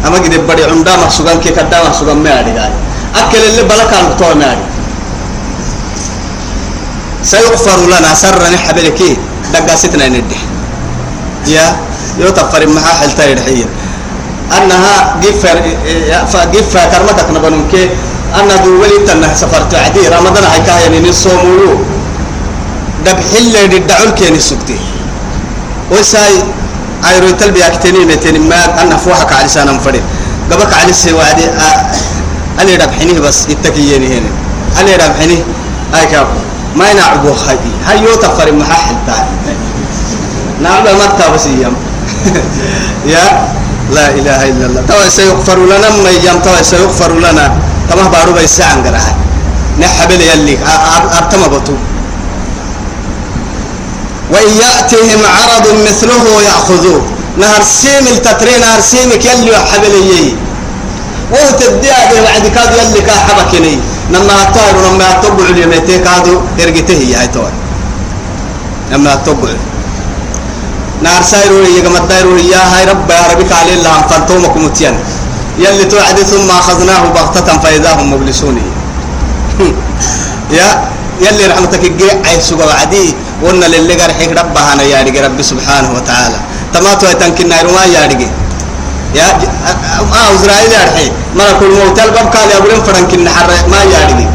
أما 0.06 0.18
قد 0.18 0.34
بدي 0.48 0.64
عمدا 0.64 0.96
محسوغان 0.96 1.40
كي 1.40 1.50
كدا 1.50 1.84
محسوغان 1.84 2.18
ما 2.24 2.40
أدي 2.40 2.52
قال 2.60 2.72
أكل 3.16 3.42
اللي 3.50 3.64
بلا 3.64 3.84
كان 3.92 4.04
بتوع 4.16 4.34
ما 4.34 4.52
أدي 4.52 4.68
سيغفر 7.24 7.80
لنا 7.92 8.14
سر 8.14 8.42
نحبل 8.54 8.88
كي 9.00 9.18
دقا 9.54 9.76
ستنا 9.76 10.08
ندي 10.08 10.40
يا 11.48 11.76
يو 12.20 12.30
تفر 12.30 12.68
محا 12.68 12.94
حلتا 13.00 13.26
يدحيه 13.32 13.68
أنها 14.58 15.16
جفر 15.24 15.62
جفر 16.54 16.80
كرمتك 16.92 17.30
نبنون 17.36 17.68
كي 17.72 17.90
أنا 18.36 18.56
دولي 18.56 18.98
تنه 19.08 19.34
سفرت. 19.36 19.76
عدي 19.76 20.08
رمضان 20.08 20.44
هاي 20.44 20.62
كاين 20.68 21.10
نصومولو 21.10 21.80
دب 23.06 23.20
حل 23.34 23.56
الدعول 23.76 24.10
كي 24.10 24.30
نسكتي 24.32 24.80
وساي 25.92 26.34
عيرو 27.04 27.30
تلبي 27.40 27.68
أكتني 27.68 28.06
متين 28.06 28.50
ما 28.50 28.82
أنا 28.82 28.98
فوحك 28.98 29.34
على 29.34 29.46
لسان 29.46 29.80
فريد 29.80 30.04
قبك 30.52 30.74
على 30.74 30.90
السوادي 30.90 31.46
أنا 32.62 32.76
دب 32.76 32.92
حنيه 33.00 33.20
بس 33.20 33.48
يتكيني 33.50 34.08
هنا. 34.18 34.30
أنا 34.80 34.98
دب 34.98 35.14
حنيه 35.22 35.44
هاي 35.94 36.06
كاب 36.06 36.28
ما 36.76 36.92
ينعبو 36.92 37.30
هاي 37.30 37.58
هاي 37.86 38.04
يوتا 38.04 38.28
فريد 38.28 38.54
محاحل 38.54 38.96
تاني 39.08 39.58
نعم 40.62 40.84
ما 40.84 41.06
تابسيهم. 41.20 41.74
يا 43.14 43.48
لا 43.92 44.08
إله 44.20 44.40
إلا 44.50 44.66
الله. 44.66 44.82
توا 44.88 45.10
سيغفر 45.10 45.60
لنا 45.66 45.90
ما 46.04 46.10
يجام 46.10 46.40
توا 46.40 46.62
سيغفر 46.62 47.12
لنا. 47.20 47.46
تما 47.90 48.08
بارو 48.14 48.34
بيسا 48.34 48.64
عن 48.64 48.84
قراه 48.84 49.16
نحبل 49.80 50.22
يلي. 50.22 50.58
أرتم 51.18 51.42
بطو 51.48 51.76
وإن 54.32 54.50
يأتيهم 54.64 55.22
عرض 55.36 55.66
مثله 55.88 56.26
يأخذوه. 56.48 57.02
نهر 57.38 57.62
سيم 57.64 58.08
التترين 58.08 58.60
نهر 58.60 58.80
سيمك 58.82 59.26
يلي 59.26 59.56
حبل 59.72 59.94
يي. 60.12 60.36
وهو 61.32 61.50
هذا 61.84 62.22
وعد 62.24 62.46
كاد 62.56 62.72
يلي 62.80 63.02
كا 63.02 63.12
حبكني 63.12 63.80
لما 64.10 64.34
أطار 64.42 64.74
لما 64.86 65.06
أطبع 65.12 65.46
اليمتين 65.50 66.04
كادو 66.04 66.42
إرجته 66.60 66.94
هي 66.94 67.16
هاي 67.16 67.30
لما 68.92 69.14
أطبع 69.14 69.50
نار 71.04 71.22
سايرو 71.22 71.58
يجا 71.78 71.90
مدايرو 71.90 72.38
يا 72.38 72.62
هاي 72.72 72.86
رب 72.86 73.10
يا 73.10 73.24
ربي 73.32 73.44
قال 73.54 73.68
الله 73.78 74.02
فانتومكم 74.10 74.66
متيان. 74.66 74.96
يلي 75.60 75.86
توعد 75.86 76.20
ثم 76.20 76.50
أخذناه 76.52 77.04
بغتة 77.16 77.58
فإذا 77.64 77.92
هم 77.94 78.14
مبلسون. 78.14 78.58
يا 80.58 80.68
يلي 81.22 81.46
رحمتك 81.48 81.84
الجي 81.86 82.10
عيب 82.26 82.42
سوى 82.42 82.74
عدي 82.82 83.14
قلنا 83.44 83.66
للي 83.66 83.94
قرحك 83.94 84.30
ربها 84.30 84.74
أنا 84.74 84.84
يا 84.84 85.26
ربي 85.26 85.44
سبحانه 85.44 85.90
وتعالى. 85.96 86.40
تماتوا 86.74 87.10
يتنكنا 87.10 87.60
يرما 87.60 87.86
يا 87.86 88.06
رجي 88.06 88.28
يا 89.16 89.28
آه 90.14 90.36
إسرائيل 90.36 90.72
يا 90.72 90.84
رحي 90.88 91.12
ملك 91.36 91.60
الموت 91.62 92.00
الباب 92.00 92.28
قال 92.36 92.50
يا 92.52 92.58
أبو 92.58 92.84
فرنك 92.86 93.14
النحر 93.14 93.48
ما 93.72 93.78
يا 93.84 94.06
رجي 94.10 94.28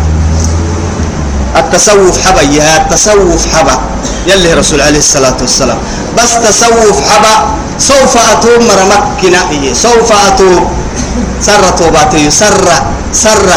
التصوف 1.57 2.27
حبا 2.27 2.43
يا 2.43 2.77
التصوف 2.83 3.57
حبا. 3.57 3.81
يلي 4.27 4.55
رسول 4.55 4.81
عليه 4.81 4.99
الصلاة 4.99 5.37
والسلام. 5.41 5.79
بس 6.19 6.33
تصوف 6.45 6.97
حبا 7.11 7.35
سوف 7.79 8.17
أتوب 8.17 8.61
مرمكنا. 8.71 9.41
إيه 9.51 9.73
سوف 9.75 10.13
أتوب. 10.13 10.65
سر 11.41 11.65
توباتي 11.79 12.31
سر 12.31 12.65
سر 13.13 13.49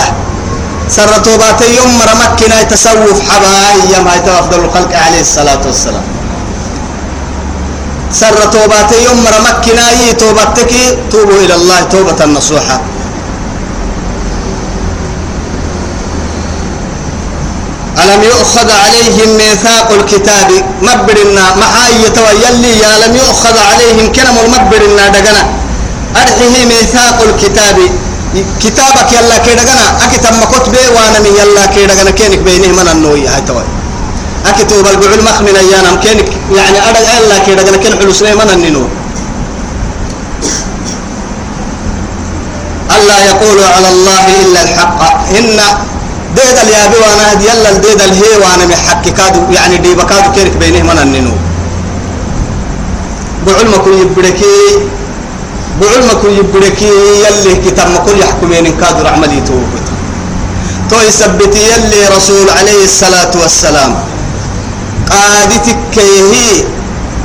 سر 0.90 1.12
توباتي. 1.18 1.76
يوم 1.76 1.92
مرمكنا 2.00 2.64
تصوف 2.64 3.18
حبا 3.30 3.54
هي 3.86 3.94
ما 4.04 4.40
أفضل 4.40 4.60
الخلق 4.66 4.92
عليه 5.06 5.22
الصلاة 5.22 5.62
والسلام. 5.66 6.06
سر 8.12 8.38
توباتي 8.52 8.98
يوم 9.04 9.18
مرمكنا 9.24 9.92
يي 9.92 10.14
توبتك 10.14 10.72
توبوا 11.12 11.40
إلى 11.46 11.56
الله 11.56 11.80
توبة 11.82 12.26
نصوحة. 12.26 12.95
ألم 18.06 18.24
يؤخذ 18.24 18.70
عليهم 18.72 19.30
ميثاق 19.38 19.92
الكتاب؟ 19.92 20.50
مبرنا 20.82 21.46
محاية 21.62 22.16
ويلي 22.26 22.72
يا 22.80 22.92
لم 23.08 23.16
يؤخذ 23.16 23.58
عليهم 23.70 24.12
كلام 24.12 24.36
المبرنا 24.46 25.08
دقنا. 25.10 25.44
أرحيه 26.22 26.66
ميثاق 26.66 27.18
الكتاب. 27.30 27.78
كتابك 28.62 29.10
يلا 29.12 29.38
كي 29.38 29.56
دقنا. 29.56 29.86
أكتب 30.06 30.34
مكتب 30.42 30.76
وأنا 30.96 31.20
من 31.20 31.34
يلا 31.40 31.66
كي 31.66 31.86
دقنا. 31.86 32.12
كينك 32.12 32.40
بينه 32.40 32.68
من 32.68 32.88
النوية 32.94 33.36
هاي 33.36 33.42
توي. 33.42 33.66
أكتب 34.46 34.86
البعول 34.86 35.24
مخمن 35.24 35.56
أيانا. 35.56 35.96
كينك 36.04 36.30
يعني 36.58 36.78
أرد 36.90 37.06
يلا 37.16 37.38
كي 37.46 37.56
دقنا. 37.56 37.78
كين 37.78 37.94
حلو 38.00 38.14
سنة 38.14 38.36
من 38.36 38.50
النينو. 38.54 38.86
ألا 42.96 43.18
يقول 43.26 43.60
على 43.64 43.90
الله 43.90 44.24
إلا 44.42 44.60
الحق. 44.64 45.00
إن 45.40 45.60
ديد 46.36 46.58
اليابي 46.64 46.98
وأنا 47.04 47.24
هدي 47.32 47.46
يلا 47.50 47.70
الديد 47.70 48.02
الهي 48.02 48.32
وأنا 48.44 48.66
محكي 48.72 49.12
كادو 49.12 49.42
يعني 49.58 49.78
دي 49.78 49.96
بكادو 49.96 50.32
كيرك 50.36 50.56
بينه 50.62 50.84
من 50.84 51.00
النينو. 51.04 51.34
بعلم 53.48 53.74
كل 53.86 53.94
يبركي 54.02 54.56
بعلم 55.82 56.10
كل 56.22 56.32
يبركي 56.40 56.92
يلي 57.24 57.54
كتاب 57.66 57.88
ما 57.94 58.00
كل 58.06 58.20
يحكمين 58.20 58.66
كادو 58.82 59.08
عملي 59.08 59.40
توبت 59.48 59.86
تو 60.90 60.98
يثبت 61.08 61.56
يلي 61.56 62.02
رسول 62.18 62.48
عليه 62.58 62.84
الصلاة 62.84 63.34
والسلام. 63.42 63.92
قادتك 65.12 65.78
كيهي 65.96 66.50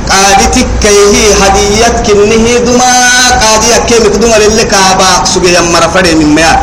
قادتك 0.09 0.67
كيهي 0.83 1.25
هديتك 1.41 2.05
النهي 2.15 2.57
دما 2.65 2.93
قادية 3.41 3.77
كيمك 3.89 4.15
دما 4.21 4.35
للي 4.41 4.63
كاباك 4.63 5.25
سجي 5.25 5.49
يمرا 5.57 5.87
فري 5.93 6.15
من 6.15 6.35
مياه. 6.35 6.57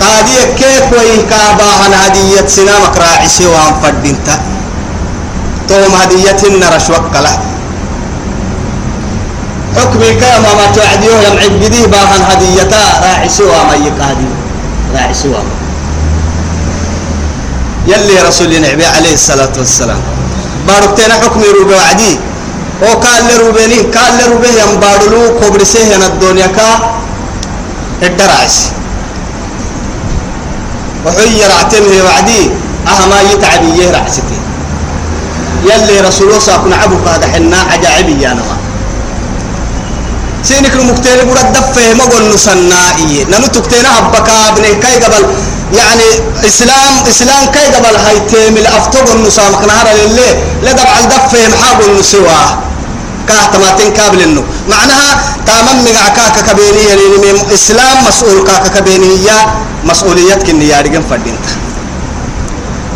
قادية 0.00 0.44
كيف 0.58 0.86
وي 0.92 1.16
كابا 1.30 1.68
عن 1.84 1.92
هدية 1.94 2.46
سنامك 2.46 2.96
راعسي 2.96 3.46
وان 3.46 3.74
فردينتا. 3.82 4.36
توم 5.68 5.94
هدية 6.02 6.40
النرش 6.48 6.90
وقلا 6.90 7.30
حكمي 9.76 10.10
كما 10.14 10.50
ما 10.58 10.66
توعديه 10.74 11.28
لم 11.28 11.36
عبديه 11.44 11.86
باهن 11.86 12.22
هديتا 12.30 12.82
راعسي 13.02 13.42
وما 13.42 13.74
يقادي 13.74 14.28
راعسي 14.94 15.28
وما 15.28 15.54
يلي 17.86 18.22
رسول 18.28 18.52
النبي 18.52 18.86
عليه 18.86 19.14
الصلاة 19.14 19.52
والسلام. 19.58 20.00
باركتنا 20.68 21.14
حكمي 21.14 21.44
روبي 21.58 21.74
وعدي. 21.74 22.18
أو 22.82 23.00
قال 23.00 23.22
لروبيني 23.28 23.78
قال 23.80 24.12
لروبيه 24.18 24.62
ينبارلو 24.62 25.40
كبرسيه 25.40 25.96
الدنيا 25.96 26.46
كا. 26.46 26.70
الدرعسي 28.02 28.70
وحي 31.06 31.38
رعتمه 31.52 32.04
وعدي. 32.04 32.50
أهما 32.88 33.20
يتعبي 33.32 33.82
يهرع 33.82 34.08
ستي 34.08 34.38
يلي 35.64 36.00
رسول 36.00 36.26
الله 36.28 36.38
صاحب 36.38 36.66
نعبك 36.66 37.08
هذا 37.08 37.26
حنا 37.32 37.56
عجائبي 37.72 38.22
يا 38.22 38.32
نما 38.32 38.56
سينك 40.44 40.72
المكتير 40.74 41.24
برد 41.24 41.52
دفه 41.52 41.94
ما 41.94 42.04
قول 42.04 42.34
نصنائي 42.34 43.24
ننو 43.30 43.46
تكتينا 43.46 43.98
هبكا 43.98 44.48
ابني 44.48 44.74
كاي 44.74 44.96
قبل. 45.04 45.26
يعني 45.74 46.08
اسلام 46.44 46.94
إسلام 47.08 47.46
كاي 47.54 47.66
قبل 47.74 47.96
هاي 47.96 48.20
تيم 48.20 48.56
الافتوب 48.56 49.06
النصامك 49.16 49.64
نهار 49.68 49.86
لله 50.00 50.32
لدب 50.62 50.86
على 50.94 51.06
دفه 51.06 51.48
محاب 51.48 51.80
النسواه 51.88 52.58
كاه 53.28 53.44
تماتين 53.52 53.92
كابل 53.92 54.20
إنه. 54.22 54.42
معناها 54.70 55.10
تامم 55.46 55.84
مقع 55.84 56.08
كاكا 56.08 56.40
كبيني 56.52 56.82
يعني 56.88 57.54
إسلام 57.54 57.96
مسؤول 58.08 58.44
كاكا 58.46 58.68
كبيني 58.80 59.24
يا 59.24 59.38
مسؤوليتك 59.84 60.50
اني 60.50 60.68
يا 60.68 60.80
رجال 60.80 61.02
فردينت 61.10 61.46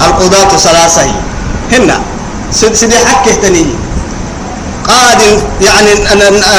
القضاة 0.00 0.56
ثلاثة 0.56 1.06
هنا 1.72 1.96
سيد 2.52 2.74
سيدي 2.74 2.98
حكي 2.98 3.32
تني 3.42 3.66
قادم 4.88 5.34
يعني 5.60 5.90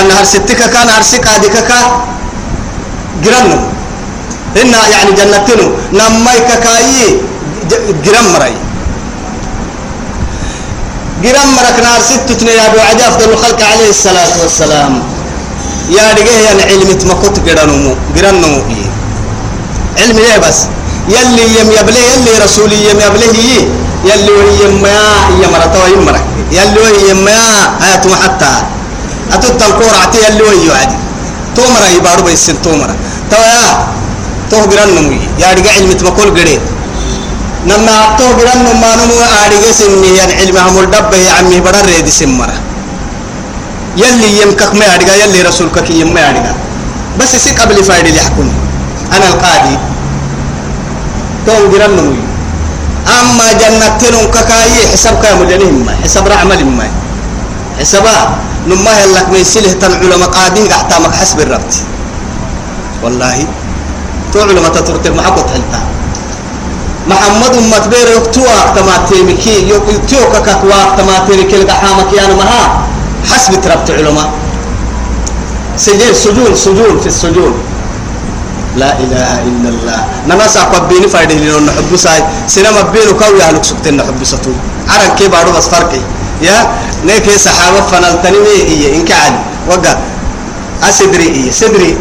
نهر 0.10 0.24
ستك 0.24 0.58
كان 0.74 0.88
نهر 0.88 1.02
سكادك 1.02 1.56
كا 1.70 1.80
جرنم 3.24 3.64
هنا 4.56 4.88
يعني 4.88 5.12
جنتنو. 5.12 5.68
نمايك 5.94 6.50
كاي 6.64 7.20
جرم 8.06 8.26
مرأي 8.34 8.54
جرام 11.24 11.50
مرك 11.58 11.78
نار 11.84 12.02
ست 12.10 12.30
يا 12.44 12.68
أبو 12.68 12.80
عدي 12.90 13.04
أفضل 13.08 13.30
الخلق 13.34 13.60
عليه 13.72 13.90
الصلاة 13.90 14.34
والسلام. 14.42 14.94
يا 15.90 16.06
رجال 16.18 16.40
يعني 16.48 16.64
علمت 16.72 17.02
ما 17.06 17.14
كنت 17.14 17.40
جرانو 17.48 17.96
جرانو 18.16 18.54
إيه 18.72 18.88
علم 20.00 20.18
ليه 20.20 20.38
بس؟ 20.44 20.58
يلي 21.16 21.44
يم 21.60 21.70
يبلي 21.80 22.02
يلي 22.12 22.34
رسولي 22.44 22.80
يم 22.90 23.00
يبلي 23.06 23.28
يلي 24.10 24.38
يم 24.64 24.86
يا 24.86 25.08
هي 25.36 25.44
مرتا 25.54 25.78
وهي 25.84 25.96
مرك. 26.08 26.24
يلي 26.52 27.10
يم 27.10 27.28
يا 27.28 27.44
هات 27.84 28.06
حتى. 28.24 28.54
أتوت 29.34 29.62
الكور 29.68 29.94
عتي 30.04 30.18
يلي 30.28 30.44
وهي 30.44 30.68
عادي 30.78 30.98
تومرا 31.56 31.88
يبارو 31.96 32.24
بيسن 32.24 32.62
تومرا 32.62 32.96
تو 33.32 33.38
يا 33.38 33.88
تو 34.52 34.66
جرانو 34.72 35.02
يا 35.40 35.48
رجال 35.58 36.04
ما 36.04 36.10
كل 36.18 36.30
جري 36.38 36.60
نما 37.70 37.96
تو 38.18 38.28
جرانو 38.38 38.74
ما 38.84 38.92
نمو 39.00 39.18
أرجع 39.46 39.72
سني 39.72 40.10
يعني 40.18 40.34
علم 40.34 40.58
هم 40.58 40.78
الدب 40.80 41.14
يا 41.14 41.32
عمي 41.32 41.60
بدر 41.60 41.86
ريد 41.86 42.08
سمرا 42.10 42.58
يلي 43.98 44.42
يم 44.42 44.52
كك 44.60 44.74
ما 44.76 44.86
أرجع 44.96 45.16
يلي 45.24 45.42
رسول 45.48 45.70
كك 45.76 45.90
يم 45.90 46.14
ما 46.14 46.30
أرجع 46.30 46.54
بس 47.20 47.36
سي 47.36 47.52
قبل 47.56 47.84
فايد 47.84 48.06
اللي 48.06 48.20
يحكوني 48.20 48.54
أنا 49.16 49.26
القاضي 49.32 49.76
توم 51.46 51.72
جرنمي 51.72 52.18
أما 53.20 53.48
جنتين 53.62 54.16
ككاي 54.36 54.88
حساب 54.92 55.16
كام 55.24 55.44
جنهم 55.44 55.90
حساب 56.04 56.28
رعمل 56.28 56.66
ما 56.66 56.88
حسابا 57.80 58.16
نما 58.68 58.92
هلك 58.92 59.28
من 59.34 59.44
سله 59.44 59.72
تن 59.82 59.94
علماء 60.02 60.30
قاضين 60.30 60.68
قحتامك 60.72 61.14
حسب 61.16 61.40
الربط. 61.40 61.74
والله 63.04 63.48
تو 64.32 64.40
علماء 64.40 64.72
تترتب 64.72 65.16
معك 65.16 65.38
حلتا. 65.52 65.80
محمد 67.08 67.54
أمت 67.58 67.88
بير 67.92 68.08
يكتوا 68.18 68.76
تماتيمكي 68.76 69.56
يكتوا 69.70 70.26
ككوا 70.46 70.96
تماتيمكي 70.98 71.56
القحامك 71.56 72.14
يا 72.14 72.28
مها 72.40 72.64
حسب 73.32 73.62
تربط 73.62 73.92
علماء. 73.92 74.30
سجين 75.78 76.14
سجون 76.14 76.56
سجون 76.56 77.00
في 77.02 77.08
السجون 77.08 77.54
لا 78.78 78.92
إله 79.00 79.32
إلا 79.50 79.70
الله. 79.70 80.00
نمسا 80.28 80.64
قبيني 80.64 81.08
فايدي 81.08 81.36
لنا 81.36 81.60
نحب 81.60 81.92
ساي. 81.96 82.24
سينما 82.48 82.82
بينو 82.94 83.14
كوي 83.20 83.44
على 83.44 83.60
سكتين 83.64 83.98
نحب 83.98 84.24
ستو. 84.24 84.54
عرن 84.90 85.16
كي 85.18 85.28
بارو 85.28 85.52
بس 85.52 85.68
فرقي. 85.68 86.02
يا؟ 86.42 86.68
نيكي 87.06 87.38
صحابة 87.38 87.82
فنال 87.92 88.22
تنمي 88.24 88.48
إيه 88.48 88.96
إنك 88.96 89.12
عالي. 89.12 89.40
وقا 89.70 89.94
أسدري 90.84 91.28
إيه؟ 91.28 91.52
سدري. 91.52 91.98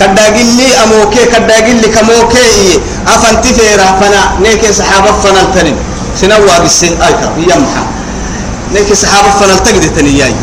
كداقل 0.00 0.46
لي 0.58 0.68
أموكي 0.84 1.24
كداقل 1.24 1.76
لي 1.82 1.88
كموكي 1.88 2.38
إيه 2.38 2.78
أفنتي 3.06 3.54
فيرا 3.54 3.86
فنا 4.00 4.22
نيكي 4.42 4.72
صحابة 4.72 5.12
فنال 5.22 5.46
تنمي 5.54 5.76
سنوا 6.20 6.58
بالسن 6.62 7.02
أيكا 7.02 7.28
يمحا 7.38 7.82
نيكي 8.74 8.94
صحابة 8.94 9.30
فنال 9.40 9.62
تقدي 9.62 9.88
تنياي 9.88 10.34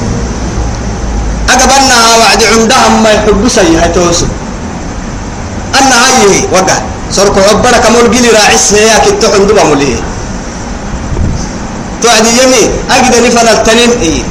أقبلناها 1.50 2.18
وعد 2.18 2.44
عمدهم 2.44 3.04
ما 3.04 3.10
يحب 3.12 3.48
سيها 3.48 3.88
توسو 3.88 4.26
أنا 5.80 5.96
هاي 6.06 6.48
وقع 6.52 6.78
سرق 7.12 7.36
عبرة 7.50 7.78
كمول 7.84 8.12
جيلي 8.12 8.30
راعس 8.30 8.74
هي 8.74 9.00
كتو 9.06 9.28
حندوبة 9.34 9.64
موليه 9.64 10.00
توعد 12.02 12.26
يمي 12.26 12.64
أجد 12.92 13.14
نفنا 13.26 13.52
التنين 13.52 13.92
إيه 14.02 14.24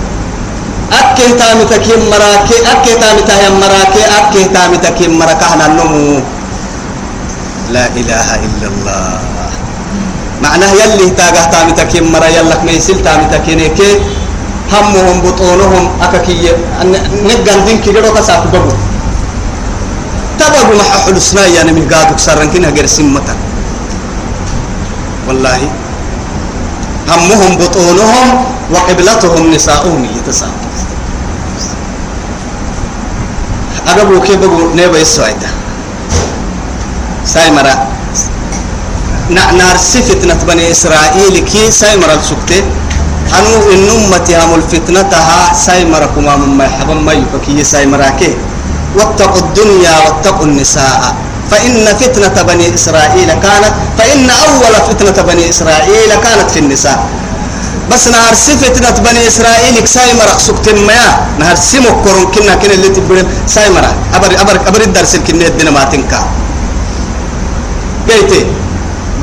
أكيه 0.92 1.30
تامي 1.38 1.64
تكيم 1.64 2.00
مراكي 2.10 2.56
أكيه 2.72 2.94
تامي 3.00 3.20
تهيم 3.28 3.54
مراكي 3.60 4.02
أكيه 4.18 4.46
تامي 4.54 4.76
تكيم 4.76 5.18
مراكهنا 5.18 5.66
النمو 5.66 6.20
لا 7.72 7.86
إله 7.96 8.28
إلا 8.46 8.66
الله. 8.72 9.18
معناه 10.42 10.72
يلي 10.72 11.10
تاجه 11.10 11.44
تامي 11.52 11.72
تكيم 11.72 12.12
مرا 12.12 12.26
يلك 12.26 12.60
ميسل 12.64 13.02
تامي 13.02 13.24
تكينيك 13.32 13.78
همهم 14.72 15.20
بطونهم 15.24 15.84
أكاكي 16.02 16.52
نجان 17.28 17.64
دين 17.64 17.78
كيرو 17.80 18.12
كساك 18.14 18.42
بابو 18.52 18.72
تبغى 20.38 20.76
مع 20.78 20.84
حلسنا 21.06 21.46
يعني 21.46 21.72
من 21.72 21.84
قادك 21.92 22.18
سرن 22.18 22.50
كنا 22.52 22.68
غير 22.76 22.86
سمة 22.86 23.28
والله 25.28 25.60
همهم 27.08 27.52
بطونهم 27.56 28.28
وقبلتهم 28.72 29.42
نساؤهم 29.54 30.00
يتساءل 30.16 30.63
أقبل 33.88 34.18
كيف 34.26 34.36
بقول 34.38 34.76
نبى 34.76 35.02
السعيدة 35.02 35.46
سايمرا 37.26 37.74
نار 39.30 39.76
فتنة 39.78 40.38
بني 40.48 40.70
إسرائيل 40.70 41.38
كي 41.38 41.70
سايمرا 41.70 42.14
السكتة 42.14 42.62
أنو 43.38 43.72
إن 43.72 43.88
أمتي 43.96 44.36
هم 44.36 44.54
الفتنتها 44.54 45.52
سايمرا 45.54 46.06
كما 46.06 46.36
مما 46.36 46.64
يحبن 46.64 46.96
ما 46.96 47.12
يفكي 47.12 47.64
سايمرا 47.64 48.08
كي 48.20 48.34
واتقوا 48.96 49.40
الدنيا 49.40 49.94
واتقوا 50.04 50.44
النساء 50.46 51.14
فإن 51.50 51.84
فتنة 52.00 52.42
بني 52.42 52.74
إسرائيل 52.74 53.28
كانت 53.32 53.72
فإن 53.98 54.30
أول 54.30 54.74
فتنة 54.88 55.22
بني 55.22 55.50
إسرائيل 55.50 56.10
كانت 56.24 56.50
في 56.50 56.58
النساء 56.58 57.06
بس 57.90 58.08
نهار 58.08 58.34
فتنة 58.34 58.96
بني 59.04 59.20
إسرائيل 59.26 59.76
سايمرا 59.88 60.34
سكت 60.46 60.66
ما 60.88 61.02
نهار 61.38 61.56
سمو 61.56 62.02
كورن 62.04 62.24
كنا 62.34 62.54
كنا 62.60 62.74
اللي 62.74 62.88
تبرم 62.96 63.26
سايمرا 63.46 63.90
أبر 64.16 64.30
أبر 64.42 64.56
أبر 64.68 64.80
الدرس 64.88 65.14
الكنية 65.14 65.46
الدين 65.52 65.68
ما 65.68 65.84
تنكا. 65.92 66.20
قلت 68.08 68.32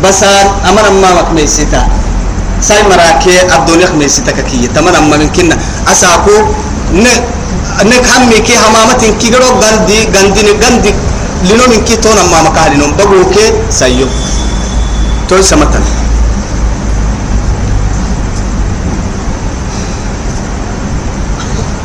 بس 0.03 0.21
أمر 0.69 0.85
ما 1.01 1.09
مكميسيتا 1.19 1.81
سايمرا 2.61 3.07
كي 3.23 3.41
الدنيا 3.55 3.87
مكميسيتا 3.89 4.31
كي 4.49 4.67
تمام 4.75 4.95
أما 4.95 5.17
من 5.17 5.29
كنا. 5.35 5.57
أساكو 5.91 6.35
ن 6.93 7.05
نك 7.89 8.05
همي 8.13 8.39
كي 8.45 8.53
همامتين 8.61 9.17
غرو 9.33 9.49
غندي 9.61 9.99
غندي 10.13 10.41
غندي 10.61 10.91
لنو 11.49 11.65
من 11.71 11.81
كي 11.87 11.95
تونا 12.03 12.23
ما 12.31 12.39
مكالينهم 12.45 12.91
بقول 12.97 13.25
كي 13.33 13.45
سيو. 13.69 14.07
تقول 15.27 15.43
سمتنا 15.43 16.00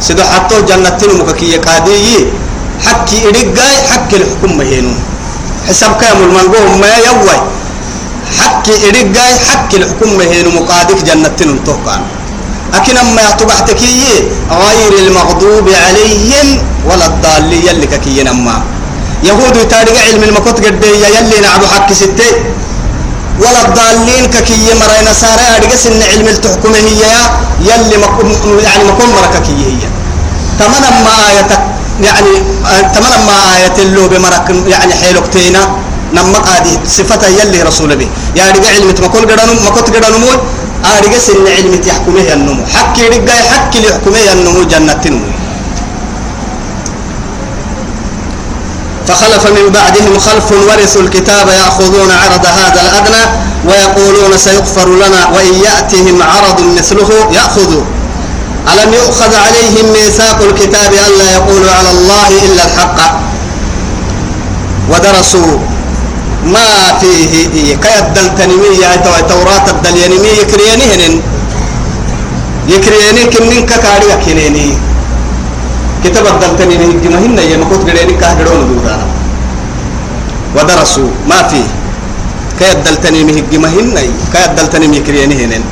سيدو 0.06 0.22
حتى 0.22 0.56
جنة 0.70 0.98
المككية 1.02 1.58
قادية 1.66 2.18
حكي 2.86 3.18
إرقاي 3.28 3.76
حكي 3.90 4.16
الحكم 4.20 4.50
مهينو. 4.58 4.94
حساب 5.68 5.92
كامل 6.00 6.22
المنقوه 6.30 6.76
ما 6.82 6.92
يوي 7.06 7.36
حكي 8.38 8.74
إرقاي 8.88 9.32
حكي 9.48 9.76
الحكم 9.76 10.08
مهينو 10.18 10.50
مقادك 10.50 10.98
جنة 11.08 11.38
التوقع 11.40 11.96
أكن 12.74 12.96
أما 12.96 13.20
يعتبحتكي 13.22 13.98
غير 14.50 14.92
المغضوب 15.06 15.66
عليهم 15.86 16.48
ولا 16.88 17.06
الضالين 17.06 17.62
يلي 17.66 17.86
ككي 17.86 18.22
نما 18.22 18.56
يهود 19.24 19.56
تاريخ 19.68 19.96
علم 20.06 20.22
المكوت 20.28 20.66
قد 20.66 20.84
يلي 20.84 21.36
نعبو 21.42 21.66
حكي 21.66 21.94
ستي 21.94 22.30
ولا 23.42 23.60
الضالين 23.66 24.24
ككي 24.34 24.66
مرينا 24.80 25.12
سارة 25.22 25.44
أرجس 25.56 25.86
إن 25.86 26.00
علم 26.12 26.28
التحكم 26.34 26.72
هي 26.74 27.02
يلي 27.68 27.96
مكم 28.04 28.28
يعني 28.66 28.82
مكم 28.90 29.08
مرككي 29.16 29.52
هي. 29.52 29.82
تمنا 30.58 30.88
ما 31.04 31.14
آية 31.28 31.50
يعني 32.06 32.32
تمنا 32.94 33.16
ما 33.28 33.36
آية 33.56 33.76
اللو 33.84 34.08
بمرك 34.08 34.46
يعني 34.72 34.92
حيلوكتينا 34.94 35.62
نما 36.14 36.38
قادي 36.38 36.74
صفة 36.96 37.22
يلي 37.38 37.62
رسول 37.62 37.96
به 37.96 38.08
يا 38.36 38.44
رجع 38.54 38.70
علم 38.76 38.90
تمكول 38.90 39.22
قدانو 39.30 39.52
مكوت 39.66 39.86
قدانو 39.96 40.18
مول. 40.18 40.38
أرجس 40.86 41.30
إن 41.34 41.46
علم 41.56 41.74
تحكمه 41.86 42.26
النمو. 42.32 42.62
حكي 42.74 43.02
رجع 43.12 43.34
حكي 43.52 43.78
لحكمه 43.84 44.24
النمو 44.32 44.62
جنة 44.72 45.02
النمو. 45.06 45.35
فخلف 49.08 49.46
من 49.46 49.72
بعدهم 49.72 50.18
خلف 50.18 50.52
ورثوا 50.52 51.02
الكتاب 51.02 51.48
يأخذون 51.48 52.10
عرض 52.10 52.46
هذا 52.46 52.80
الأدنى 52.82 53.24
ويقولون 53.68 54.36
سيغفر 54.36 54.88
لنا 54.88 55.28
وإن 55.34 55.54
يأتهم 55.64 56.22
عرض 56.22 56.60
مثله 56.78 57.10
يأخذوا. 57.32 57.82
ألم 58.72 58.94
يؤخذ 58.94 59.34
عليهم 59.34 59.92
ميثاق 59.92 60.42
الكتاب 60.42 60.92
ألا 60.92 61.32
يقولوا 61.32 61.70
على 61.70 61.90
الله 61.90 62.28
إلا 62.46 62.64
الحق؟ 62.64 62.98
ودرسوا 64.90 65.58
ما 66.44 66.98
فيه 67.00 67.74
كيد 67.76 68.18
التنمية 68.18 68.96
توراة 69.28 69.70
الدلينمية 69.70 70.30
يكريني 70.40 71.20
يكريني 72.68 73.24
كنين 73.24 73.66
ككاري 73.66 74.06
كنيني 74.26 74.78
كتاب 76.06 76.26
الدلتني 76.26 76.76
نهج 76.78 77.02
مهنا 77.14 77.42
يا 77.42 77.56
مكوت 77.58 77.82
غيري 77.90 78.14
كهدرون 78.14 78.60
دورانا 78.70 79.06
ودرسوا 80.56 81.10
ما 81.26 81.42
فيه. 81.50 81.66
كي 82.58 82.72
الدلتني 82.72 83.22
نهج 83.26 83.50
مهنا 83.64 84.00
كي 84.32 84.44
الدلتني 84.44 84.86
مكريني 84.88 85.34
هنن 85.34 85.64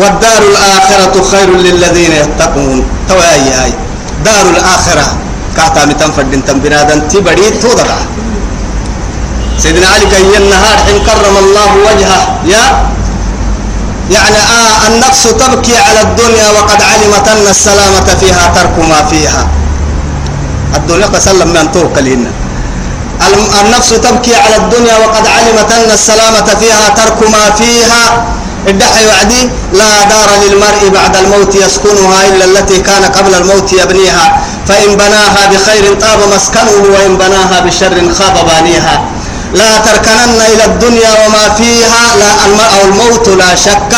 والدار 0.00 0.42
الآخرة 0.52 1.14
خير 1.30 1.48
للذين 1.56 2.12
يتقون. 2.22 2.78
تواي 3.08 3.44
هاي 3.58 3.72
دار 4.24 4.46
الآخرة 4.56 5.06
كاتا 5.56 5.84
متن 5.88 6.10
فردين 6.16 6.44
تنبنادا 6.44 6.96
تبري 7.12 7.50
تودرا 7.62 7.98
سيدنا 9.58 9.86
علي 9.92 10.06
كي 10.12 10.36
النهار 10.36 10.78
إن 10.90 10.96
كرم 11.06 11.36
الله 11.44 11.70
وجهه. 11.86 12.20
يا 12.52 12.64
يعني 14.10 14.36
آه 14.36 14.86
النفس 14.88 15.22
تبكي 15.22 15.76
على 15.76 16.00
الدنيا 16.00 16.48
وقد 16.50 16.82
علمت 16.82 17.28
أن 17.28 17.46
السلامة 17.50 18.08
فيها 18.20 18.52
ترك 18.54 18.78
ما 18.88 19.04
فيها. 19.10 19.48
الدنيا 20.76 21.06
قسلم 21.06 21.48
من 21.48 21.72
توكلين 21.72 22.32
النفس 23.60 23.88
تبكي 23.88 24.36
على 24.36 24.56
الدنيا 24.56 24.96
وقد 24.98 25.26
علمت 25.26 25.72
أن 25.72 25.90
السلامة 25.90 26.48
فيها 26.60 26.88
ترك 26.88 27.30
ما 27.30 27.50
فيها. 27.58 28.24
الدحي 28.68 29.06
وعدي 29.06 29.48
لا 29.72 30.04
دار 30.04 30.28
للمرء 30.44 30.88
بعد 30.94 31.16
الموت 31.16 31.54
يسكنها 31.54 32.26
إلا 32.28 32.44
التي 32.44 32.78
كان 32.78 33.04
قبل 33.04 33.34
الموت 33.34 33.72
يبنيها. 33.72 34.40
فإن 34.68 34.96
بناها 34.96 35.46
بخير 35.52 35.94
طاب 36.00 36.18
مسكنه 36.34 36.82
وإن 36.94 37.16
بناها 37.16 37.60
بشر 37.60 38.12
خاب 38.18 38.46
بانيها. 38.46 39.04
لا 39.54 39.78
تركنن 39.78 40.40
إلى 40.54 40.64
الدنيا 40.64 41.26
وما 41.26 41.44
فيها 41.58 42.16
لا 42.16 42.30
أو 42.74 42.88
الموت 42.88 43.28
لا 43.28 43.54
شك 43.54 43.92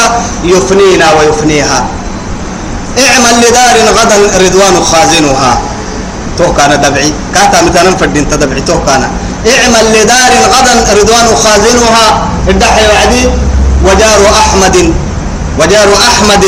يفنينا 0.45 1.07
ويفنيها. 1.13 1.85
اعمل 2.99 3.35
لدار 3.41 3.77
غدا 3.99 4.17
رضوان 4.45 4.85
خازنها. 4.85 5.61
تو 6.39 6.53
كان 6.53 6.81
دبعي. 6.81 7.13
كاتا 7.35 7.63
مثلا 7.63 7.97
فردين 7.97 8.29
تدبعي 8.29 8.61
تو 8.61 8.85
كان 8.87 9.03
اعمل 9.47 9.87
لدار 9.95 10.33
غدا 10.55 10.75
رضوان 11.01 11.29
خازنها. 11.45 12.07
الدحي 12.49 12.85
وعدي. 12.89 13.25
وجار 13.85 14.21
أحمد 14.43 14.95
وجار 15.59 15.89
أحمد 16.11 16.45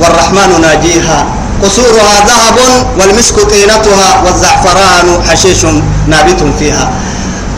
والرحمن 0.00 0.60
ناجيها. 0.60 1.26
قصورها 1.62 2.14
ذهب 2.26 2.58
والمسك 2.98 3.36
طينتها. 3.50 4.22
والزعفران 4.24 5.22
حشيش 5.28 5.62
نابت 6.06 6.40
فيها. 6.58 6.90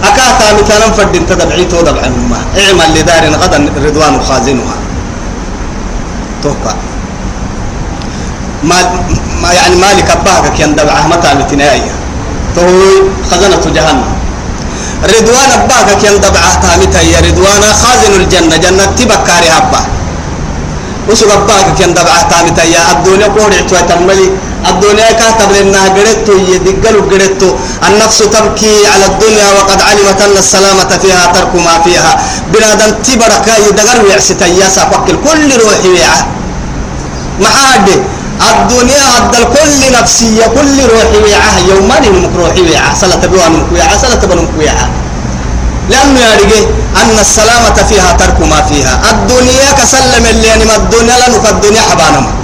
أكاتا 0.02 0.46
مثلا 0.58 0.86
فرد 0.96 1.14
تدبعي 1.28 1.64
تو 1.64 1.80
دبع 1.80 2.02
ما 2.30 2.40
إعمل 2.58 2.90
لدار 2.94 3.24
غدا 3.42 3.58
رضوان 3.86 4.14
خازنها. 4.28 4.76
توقع. 6.42 6.74
ما, 8.62 8.76
ما 9.42 9.50
يعني 9.52 9.76
مالك 9.76 10.10
أباك 10.10 10.54
كان 10.58 10.74
دبعه 10.74 11.06
متى 11.06 11.30
متنايا 11.34 11.94
تو 12.54 12.62
خزنة 13.30 13.64
جهنم. 13.74 14.12
رضوان 15.02 15.50
أباك 15.58 15.88
كان 16.02 16.16
دبعه 16.20 16.52
تامتا 16.62 17.00
يا 17.00 17.18
رضوان 17.26 17.62
خازن 17.82 18.12
الجنة. 18.20 18.56
جنة 18.56 18.84
تبكاري 18.98 19.50
أبا. 19.58 19.82
وسو 21.08 21.26
أباك 21.26 21.78
كان 21.78 21.94
دبعه 21.94 22.22
تامتا 22.30 22.64
يا 22.64 22.80
الدنيا 22.92 23.26
قول 23.34 23.52
عتوى 23.54 23.82
تملي. 23.88 24.28
الدنيا 24.70 25.10
كاتب 25.20 25.50
لنا 25.52 25.82
قريتو 25.96 26.32
يدقلوا 26.52 27.04
قريتو. 27.10 27.48
النفس 27.88 28.18
تبكي 28.18 28.74
على 28.92 29.06
الدنيا 29.06 29.48
وقد 29.58 29.78
علمت 29.88 30.20
أن 30.26 30.36
السلامة 30.44 30.90
فيها 31.02 31.24
ترك 31.34 31.52
ما 31.66 31.74
فيها. 31.84 32.12
بنادم 32.52 32.90
تبرك 33.06 33.46
يدقر 33.66 33.98
ويعسي 34.04 34.34
تياسا 34.34 34.82
وكل 34.92 35.16
كل 35.26 35.48
روحي 35.62 35.88
ويعه 35.88 36.26
محاد 37.40 37.88
الدنيا 38.50 39.02
عد 39.14 39.34
كل 39.56 39.80
نفسية 39.98 40.46
كل 40.56 40.76
روحي 40.92 41.18
ويعها 41.24 41.58
يوما 41.70 42.00
نمك 42.00 42.34
روحي 42.36 42.60
ويعها 42.60 42.94
صلاة 43.00 43.14
تبوها 43.22 43.48
نمك 43.48 43.72
ويعها 43.72 43.96
صلاة 44.02 44.14
تبوها 44.14 44.36
نمك 44.40 44.54
ويعها 44.58 44.88
لأنه 45.90 46.20
يارجي 46.20 46.60
أن 47.02 47.16
السلامة 47.20 47.74
فيها 47.88 48.12
ترك 48.20 48.40
ما 48.40 48.60
فيها. 48.62 48.94
الدنيا 49.10 49.72
كسلم 49.78 50.24
اللي 50.30 50.46
يعني 50.46 50.64
ما 50.64 50.76
الدنيا 50.76 51.16
لنك 51.28 51.44
الدنيا 51.50 51.82
حبانما. 51.90 52.41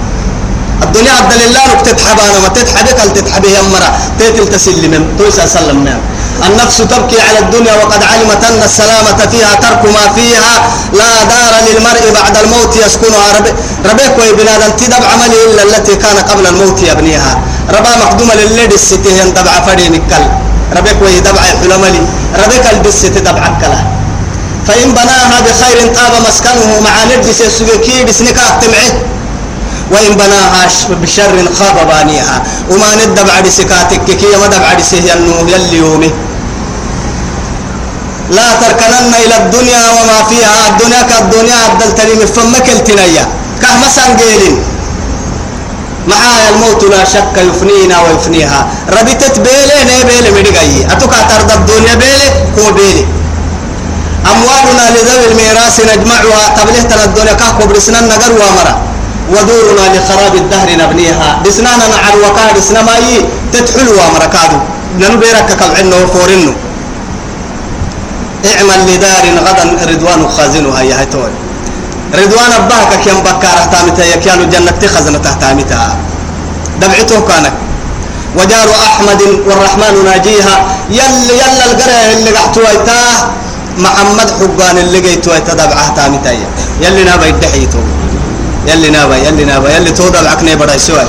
الدنيا 0.83 1.13
عبد 1.19 1.33
لله 1.41 1.61
نكتب 1.73 1.97
حبانما 1.99 2.47
تتحبك 2.55 2.99
هل 2.99 3.13
تتحبه؟ 3.13 3.49
يمرا 3.49 3.89
تيتل 4.19 4.47
تسلم 4.53 4.93
تويسا 5.17 5.45
سلم 5.55 5.79
ميم 5.85 6.01
النفس 6.47 6.77
تبكي 6.77 7.21
على 7.27 7.39
الدنيا 7.39 7.73
وقد 7.81 8.01
علمت 8.03 8.43
أن 8.49 8.63
السلامة 8.63 9.19
فيها 9.31 9.55
ترك 9.55 9.83
ما 9.95 10.05
فيها. 10.15 10.53
لا 10.99 11.23
دار 11.31 11.53
للمرء 11.67 12.03
بعد 12.19 12.35
الموت 12.43 12.75
يسكنها. 12.75 13.27
رب 13.37 13.47
ربك 13.89 14.13
ويبنادم 14.19 14.71
تدب 14.79 15.03
عمله 15.11 15.39
إلا 15.47 15.63
التي 15.63 15.95
كان 15.95 16.17
قبل 16.29 16.47
الموت 16.47 16.79
يبنيها 16.83 17.41
ربا 17.75 17.91
مقدومة 18.03 18.33
للذي 18.35 18.75
الستين 18.75 19.33
تبع 19.33 19.61
فرين 19.67 19.93
الكل 19.93 20.25
ربك 20.77 20.97
ويدبع 21.03 21.41
حلملي. 21.41 22.01
ربك 22.43 22.65
البس 22.73 23.01
تدبع 23.01 23.45
كلا. 23.61 23.81
فإن 24.67 24.91
بناها 24.91 25.37
بخير 25.45 25.77
طاب 25.95 26.13
مسكنه 26.27 26.71
مع 26.85 26.93
نجس 27.11 27.41
السبكي 27.41 28.03
بسنك 28.03 28.37
اقتمعه 28.37 28.91
وإن 29.91 30.13
بناها 30.15 30.67
بشر 30.89 31.35
خاب 31.59 31.87
بانيها. 31.87 32.43
وما 32.71 32.89
ندب 32.95 33.29
عدي 33.37 33.51
سكاتك 33.51 34.05
كي 34.05 34.35
ما 34.41 34.47
دب 34.47 34.63
عدي 34.63 34.83
سيه 34.83 35.13
يلي 35.47 35.77
يومي. 35.77 36.11
لا 38.29 38.47
تركنن 38.61 39.13
إلى 39.25 39.37
الدنيا 39.37 39.83
وما 39.97 40.17
فيها. 40.29 40.69
الدنيا 40.69 41.01
كالدنيا 41.09 41.55
عدل 41.55 41.95
تليم 41.95 42.25
فمك 42.25 42.69
التنيا 42.69 43.25
كهما 43.61 43.87
سنجيلين 43.95 44.55
معايا 46.07 46.49
الموت 46.49 46.83
لا 46.83 47.03
شك 47.05 47.35
يفنينا 47.37 48.01
ويفنيها. 48.01 48.67
ربيتت 48.89 49.39
بيلي 49.39 49.77
ني 49.89 50.03
بيلي 50.03 50.29
مدقاي 50.31 50.85
أتوكا 50.91 51.21
ترد 51.29 51.51
الدنيا 51.51 51.95
بيلي 51.95 52.29
هو 52.57 52.71
بيلي. 52.71 53.05
أموالنا 54.31 54.85
لذوي 54.93 55.25
الميراث 55.31 55.79
نجمعها. 55.89 56.43
تبليه 56.57 57.05
الدنيا 57.05 57.33
كهكو 57.33 57.67
برسنا 57.67 58.01
نقر 58.01 58.31
وامرا؟ 58.31 58.88
ودورنا 59.33 59.85
لخراب 59.95 60.35
الدهر 60.35 60.69
نبنيها. 60.81 61.29
بسنانا 61.45 61.85
نعر 61.87 62.15
وكاد 62.23 62.57
بسنا 62.57 62.81
ماي 62.81 63.25
تتحلوا 63.53 63.95
وامرا 63.99 64.25
كادو 64.25 64.59
ننو 64.99 65.17
بيرك 65.21 65.49
كالعنو 65.59 66.03
وفورنو. 66.03 66.53
اعمل 68.51 68.79
لدار 68.87 69.25
غدا 69.45 69.65
رضوان 69.91 70.21
خازنها 70.35 70.81
يا 70.81 71.03
هتول. 71.03 71.31
رضوان 72.21 72.51
أباك 72.51 72.91
كم 73.05 73.19
بكارة 73.27 73.65
تامتها 73.71 74.05
يكيالو 74.05 74.43
جنة 74.53 74.71
تخزنة 74.81 75.25
تامتها 75.41 75.97
دبعته 76.81 77.19
كانك. 77.29 77.53
وجار 78.37 78.69
أحمد 78.87 79.21
والرحمن 79.47 80.05
ناجيها 80.05 80.55
يل 80.89 81.29
يل 81.41 81.57
القرية 81.65 82.13
اللي 82.13 82.29
قحتوا 82.29 82.63
محمد 83.77 84.29
حقان 84.39 84.77
اللي 84.77 84.99
قيتوا 84.99 85.39
تدبعها 85.39 85.93
تامتها 85.95 86.31
يلي 86.81 87.03
نابا 87.03 87.25
يدحيتو 87.25 87.77
يلي 88.67 88.89
نابا 88.89 89.15
يلي 89.15 89.43
نابا 89.45 89.69
يلي 89.75 89.91
تو 89.91 90.09
دبعك 90.09 90.43
نيبرا 90.43 90.77
سوى 90.77 91.03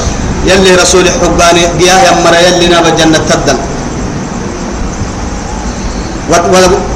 يلي 0.47 0.75
رسول 0.75 1.11
حقان 1.11 1.57
قياه 1.79 1.99
يمرا 2.09 2.39
يلي 2.47 2.67
نابا 2.69 2.91
جنة 2.91 3.19
تدل 3.19 3.59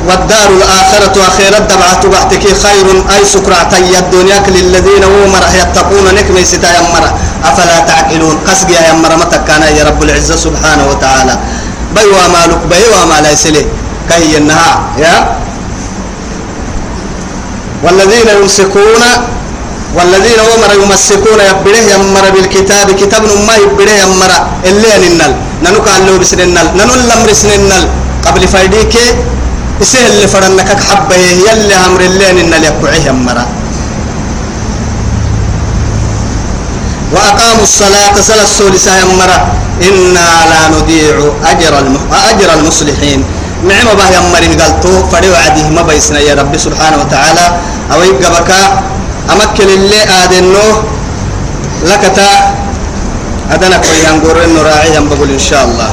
والدار 0.08 0.48
الآخرة 0.50 1.16
أخيرا 1.28 1.58
دبعت 1.58 2.06
بعتك 2.06 2.44
خير. 2.62 2.86
أي 3.10 3.24
سكرعتي 3.24 3.98
الدنيا 3.98 4.42
للذين 4.48 5.04
هم 5.04 5.32
يتقون 5.60 6.14
نكمي 6.14 6.44
ستا 6.44 6.68
يمر 6.78 7.04
أفلا 7.44 7.78
تعقلون؟ 7.78 8.38
قسقيا 8.48 8.88
يمر 8.88 9.16
متكانا 9.16 9.68
يا 9.68 9.84
رب 9.84 10.02
العزة 10.02 10.36
سبحانه 10.36 10.84
وتعالى؟ 10.90 11.38
بيوا 11.94 12.26
مالك 12.34 12.60
بيوا 12.70 13.04
ما 13.10 13.28
ليس 13.28 13.46
لي. 13.46 13.66
كهي 14.08 14.36
النها 14.38 14.80
يا؟ 14.98 15.36
والذين 17.84 18.28
يمسكون 18.40 19.02
والذين 19.96 20.40
هم 20.50 20.62
يمسكون 20.82 21.40
يبره 21.50 21.82
يمر 21.94 22.24
بالكتاب 22.34 22.90
كتاب 23.00 23.22
ما 23.46 23.54
يبره 23.62 23.94
يمر 24.02 24.32
اللي 24.68 24.92
ننل 25.02 25.32
ننو 25.64 25.78
قال 25.86 26.06
له 26.06 26.18
بسننل 26.18 26.66
ننو 26.78 26.94
الأمر 26.94 27.28
سننل 27.32 27.84
قبل 28.26 28.42
فايديك 28.48 28.94
يسهل 29.80 30.06
اللي 30.12 30.26
فرنك 30.26 30.68
حبه 30.88 31.16
يلي 31.16 31.74
أمر 31.86 32.00
اللين 32.00 32.38
إن 32.38 32.52
ليكوعيه 32.62 33.10
مرة. 33.10 33.46
وأقاموا 37.12 37.62
الصلاة. 37.62 38.14
سلا 38.20 38.42
السولسة 38.42 38.92
مرة. 39.18 39.38
إنا 39.82 40.26
لا 40.50 40.60
نضيع 40.74 41.14
أجر 41.50 41.78
الم... 41.78 41.94
أجر 42.30 42.48
المصلحين. 42.54 43.24
نعم 43.68 43.86
به 43.98 44.08
يمري 44.16 44.48
قالتو 44.60 44.92
فريو 45.12 45.34
عديه 45.34 45.68
ما 45.74 45.82
بيسنا 45.82 46.18
يا 46.18 46.34
رب 46.34 46.56
سبحانه 46.56 46.96
وتعالى. 47.02 47.46
أو 47.92 47.98
يقبك 48.02 48.50
أمكن 49.32 49.68
اللي 49.68 50.00
آدنو 50.24 50.82
لكتا 51.82 52.54
أدنك 53.50 53.84
ويهان 53.90 54.20
قرن 54.20 54.56
راعيا 54.56 55.00
بقول 55.00 55.30
إن 55.30 55.38
شاء 55.38 55.64
الله 55.64 55.90